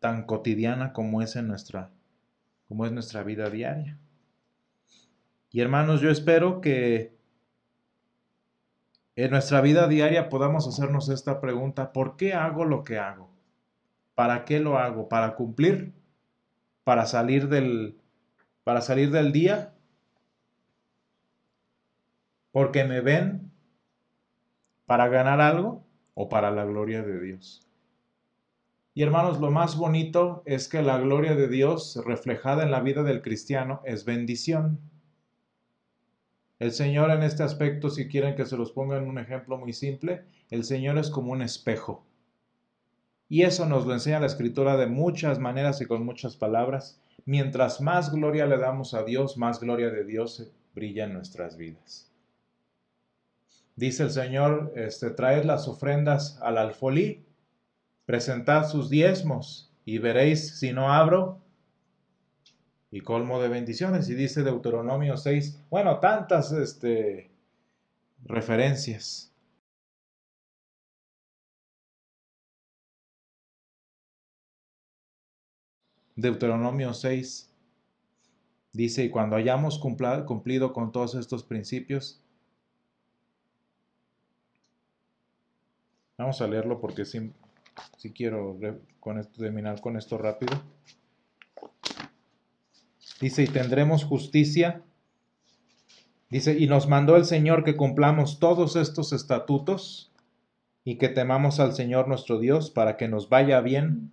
tan 0.00 0.24
cotidiana 0.24 0.94
como 0.94 1.20
es 1.20 1.36
nuestra, 1.36 1.90
como 2.66 2.86
es 2.86 2.92
nuestra 2.92 3.22
vida 3.22 3.50
diaria. 3.50 3.98
Y 5.50 5.60
hermanos, 5.60 6.00
yo 6.00 6.08
espero 6.08 6.62
que 6.62 7.14
en 9.16 9.32
nuestra 9.32 9.60
vida 9.60 9.86
diaria 9.86 10.30
podamos 10.30 10.66
hacernos 10.66 11.10
esta 11.10 11.42
pregunta, 11.42 11.92
¿por 11.92 12.16
qué 12.16 12.32
hago 12.32 12.64
lo 12.64 12.84
que 12.84 12.98
hago? 12.98 13.28
¿Para 14.14 14.46
qué 14.46 14.60
lo 14.60 14.78
hago? 14.78 15.10
¿Para 15.10 15.34
cumplir? 15.34 15.92
¿Para 16.84 17.04
salir 17.04 17.50
del, 17.50 17.98
para 18.64 18.80
salir 18.80 19.10
del 19.10 19.30
día? 19.32 19.74
¿Porque 22.52 22.84
me 22.84 23.00
ven? 23.00 23.50
¿Para 24.86 25.08
ganar 25.08 25.40
algo? 25.40 25.84
¿O 26.14 26.28
para 26.28 26.50
la 26.50 26.66
gloria 26.66 27.02
de 27.02 27.18
Dios? 27.18 27.66
Y 28.94 29.02
hermanos, 29.02 29.40
lo 29.40 29.50
más 29.50 29.76
bonito 29.76 30.42
es 30.44 30.68
que 30.68 30.82
la 30.82 30.98
gloria 30.98 31.34
de 31.34 31.48
Dios 31.48 32.02
reflejada 32.04 32.62
en 32.62 32.70
la 32.70 32.80
vida 32.80 33.02
del 33.02 33.22
cristiano 33.22 33.80
es 33.84 34.04
bendición. 34.04 34.78
El 36.58 36.72
Señor 36.72 37.10
en 37.10 37.22
este 37.22 37.42
aspecto, 37.42 37.88
si 37.88 38.06
quieren 38.06 38.36
que 38.36 38.44
se 38.44 38.58
los 38.58 38.70
ponga 38.70 38.98
en 38.98 39.08
un 39.08 39.18
ejemplo 39.18 39.56
muy 39.56 39.72
simple, 39.72 40.24
el 40.50 40.64
Señor 40.64 40.98
es 40.98 41.08
como 41.08 41.32
un 41.32 41.40
espejo. 41.40 42.04
Y 43.30 43.44
eso 43.44 43.64
nos 43.64 43.86
lo 43.86 43.94
enseña 43.94 44.20
la 44.20 44.26
escritura 44.26 44.76
de 44.76 44.88
muchas 44.88 45.38
maneras 45.38 45.80
y 45.80 45.86
con 45.86 46.04
muchas 46.04 46.36
palabras. 46.36 47.00
Mientras 47.24 47.80
más 47.80 48.12
gloria 48.12 48.44
le 48.44 48.58
damos 48.58 48.92
a 48.92 49.04
Dios, 49.04 49.38
más 49.38 49.58
gloria 49.58 49.88
de 49.88 50.04
Dios 50.04 50.52
brilla 50.74 51.04
en 51.04 51.14
nuestras 51.14 51.56
vidas. 51.56 52.11
Dice 53.76 54.04
el 54.04 54.10
Señor, 54.10 54.72
este, 54.76 55.10
traed 55.10 55.44
las 55.44 55.66
ofrendas 55.68 56.38
al 56.42 56.58
alfolí 56.58 57.24
presentad 58.04 58.68
sus 58.68 58.90
diezmos 58.90 59.72
y 59.84 59.98
veréis 59.98 60.58
si 60.58 60.72
no 60.72 60.92
abro 60.92 61.40
y 62.90 63.00
colmo 63.00 63.40
de 63.40 63.48
bendiciones. 63.48 64.08
Y 64.08 64.14
dice 64.14 64.42
Deuteronomio 64.42 65.16
6, 65.16 65.64
bueno, 65.70 65.98
tantas 65.98 66.52
este, 66.52 67.30
referencias. 68.24 69.32
Deuteronomio 76.14 76.92
6 76.92 77.50
dice, 78.72 79.04
y 79.04 79.10
cuando 79.10 79.36
hayamos 79.36 79.78
cumplido 79.78 80.72
con 80.74 80.92
todos 80.92 81.14
estos 81.14 81.42
principios, 81.42 82.22
vamos 86.22 86.40
a 86.40 86.46
leerlo 86.46 86.80
porque 86.80 87.04
si 87.04 87.32
quiero 88.14 88.58
con 89.00 89.18
esto, 89.18 89.42
terminar 89.42 89.80
con 89.80 89.96
esto 89.96 90.18
rápido. 90.18 90.62
Dice, 93.20 93.42
y 93.42 93.46
tendremos 93.46 94.04
justicia. 94.04 94.82
Dice, 96.30 96.58
y 96.58 96.66
nos 96.66 96.88
mandó 96.88 97.16
el 97.16 97.24
Señor 97.24 97.64
que 97.64 97.76
cumplamos 97.76 98.38
todos 98.38 98.76
estos 98.76 99.12
estatutos 99.12 100.12
y 100.84 100.96
que 100.96 101.08
temamos 101.08 101.60
al 101.60 101.72
Señor 101.74 102.08
nuestro 102.08 102.38
Dios 102.38 102.70
para 102.70 102.96
que 102.96 103.08
nos 103.08 103.28
vaya 103.28 103.60
bien 103.60 104.10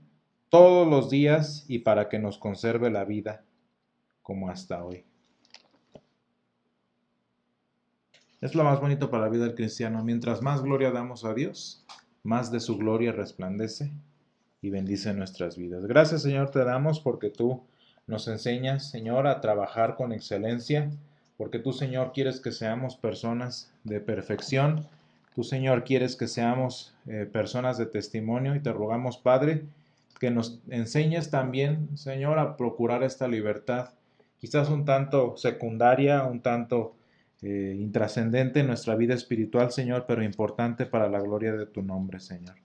todos 0.50 0.88
los 0.88 1.10
días 1.10 1.66
y 1.68 1.80
para 1.80 2.10
que 2.10 2.20
nos 2.20 2.38
conserve 2.38 2.90
la 2.90 3.06
vida 3.06 3.46
como 4.22 4.50
hasta 4.50 4.84
hoy. 4.84 5.09
Es 8.42 8.56
lo 8.56 8.64
más 8.64 8.80
bonito 8.80 9.10
para 9.10 9.24
la 9.24 9.30
vida 9.30 9.44
del 9.44 9.56
cristiano. 9.56 10.02
Mientras 10.02 10.42
más 10.42 10.62
gloria 10.62 10.92
damos 10.92 11.26
a 11.26 11.34
Dios, 11.34 11.84
más 12.24 12.52
de 12.52 12.62
su 12.62 12.78
gloria 12.78 13.12
resplandece 13.12 13.92
y 14.62 14.70
bendice 14.70 15.14
nuestras 15.14 15.58
vidas. 15.58 15.86
Gracias 15.86 16.22
Señor 16.22 16.50
te 16.50 16.64
damos 16.64 17.02
porque 17.02 17.30
tú 17.30 17.62
nos 18.08 18.30
enseñas, 18.30 18.90
Señor, 18.90 19.28
a 19.28 19.42
trabajar 19.42 19.96
con 19.96 20.14
excelencia, 20.14 20.90
porque 21.38 21.60
tú, 21.60 21.74
Señor, 21.74 22.12
quieres 22.14 22.40
que 22.40 22.52
seamos 22.52 22.96
personas 22.96 23.72
de 23.84 24.00
perfección. 24.00 24.86
Tú, 25.36 25.44
Señor, 25.44 25.84
quieres 25.84 26.16
que 26.16 26.28
seamos 26.28 26.96
eh, 27.08 27.30
personas 27.32 27.78
de 27.78 27.86
testimonio 27.86 28.56
y 28.56 28.62
te 28.62 28.72
rogamos, 28.72 29.18
Padre, 29.18 29.66
que 30.20 30.32
nos 30.32 30.60
enseñes 30.70 31.30
también, 31.30 31.98
Señor, 31.98 32.40
a 32.40 32.58
procurar 32.58 33.04
esta 33.04 33.28
libertad, 33.28 33.90
quizás 34.40 34.70
un 34.70 34.86
tanto 34.86 35.38
secundaria, 35.38 36.24
un 36.24 36.42
tanto 36.42 36.96
eh, 37.42 37.76
intrascendente 37.80 38.60
en 38.60 38.68
nuestra 38.68 38.96
vida 38.96 39.14
espiritual, 39.14 39.72
Señor, 39.72 40.06
pero 40.08 40.24
importante 40.24 40.86
para 40.86 41.10
la 41.10 41.22
gloria 41.22 41.54
de 41.54 41.66
tu 41.66 41.82
nombre, 41.82 42.20
Señor. 42.20 42.56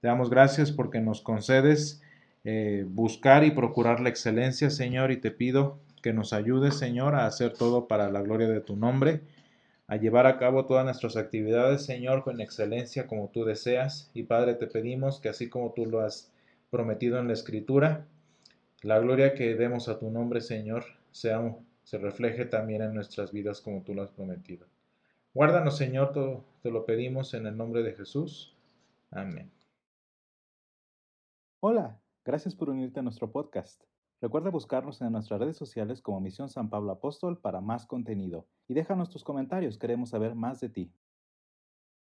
Te 0.00 0.08
damos 0.08 0.30
gracias 0.30 0.72
porque 0.72 1.00
nos 1.00 1.20
concedes 1.20 2.02
eh, 2.44 2.84
buscar 2.88 3.44
y 3.44 3.50
procurar 3.50 4.00
la 4.00 4.08
excelencia, 4.08 4.70
Señor, 4.70 5.12
y 5.12 5.18
te 5.18 5.30
pido 5.30 5.78
que 6.02 6.12
nos 6.12 6.32
ayudes, 6.32 6.78
Señor, 6.78 7.14
a 7.14 7.26
hacer 7.26 7.52
todo 7.52 7.86
para 7.86 8.10
la 8.10 8.22
gloria 8.22 8.48
de 8.48 8.60
tu 8.60 8.74
nombre, 8.74 9.20
a 9.86 9.96
llevar 9.96 10.26
a 10.26 10.38
cabo 10.38 10.64
todas 10.66 10.84
nuestras 10.84 11.16
actividades, 11.16 11.84
Señor, 11.84 12.24
con 12.24 12.40
excelencia 12.40 13.06
como 13.06 13.28
tú 13.28 13.44
deseas. 13.44 14.10
Y 14.14 14.24
Padre, 14.24 14.54
te 14.54 14.66
pedimos 14.66 15.20
que 15.20 15.28
así 15.28 15.48
como 15.48 15.72
tú 15.72 15.86
lo 15.86 16.00
has 16.00 16.32
prometido 16.70 17.20
en 17.20 17.28
la 17.28 17.34
Escritura, 17.34 18.06
la 18.82 18.98
gloria 18.98 19.34
que 19.34 19.54
demos 19.54 19.88
a 19.88 19.98
tu 19.98 20.10
nombre, 20.10 20.40
Señor, 20.40 20.84
sea 21.12 21.38
un 21.38 21.58
se 21.82 21.98
refleje 21.98 22.44
también 22.44 22.82
en 22.82 22.94
nuestras 22.94 23.32
vidas 23.32 23.60
como 23.60 23.82
tú 23.82 23.94
lo 23.94 24.02
has 24.02 24.10
prometido. 24.10 24.66
Guárdanos, 25.34 25.76
Señor, 25.76 26.12
te 26.62 26.70
lo 26.70 26.84
pedimos 26.84 27.34
en 27.34 27.46
el 27.46 27.56
nombre 27.56 27.82
de 27.82 27.94
Jesús. 27.94 28.56
Amén. 29.10 29.50
Hola, 31.60 32.00
gracias 32.24 32.54
por 32.54 32.70
unirte 32.70 33.00
a 33.00 33.02
nuestro 33.02 33.30
podcast. 33.30 33.82
Recuerda 34.20 34.50
buscarnos 34.50 35.00
en 35.00 35.12
nuestras 35.12 35.40
redes 35.40 35.56
sociales 35.56 36.00
como 36.00 36.20
Misión 36.20 36.48
San 36.48 36.70
Pablo 36.70 36.92
Apóstol 36.92 37.38
para 37.38 37.60
más 37.60 37.86
contenido 37.86 38.46
y 38.68 38.74
déjanos 38.74 39.10
tus 39.10 39.24
comentarios, 39.24 39.78
queremos 39.78 40.10
saber 40.10 40.34
más 40.34 40.60
de 40.60 40.68
ti. 40.68 40.92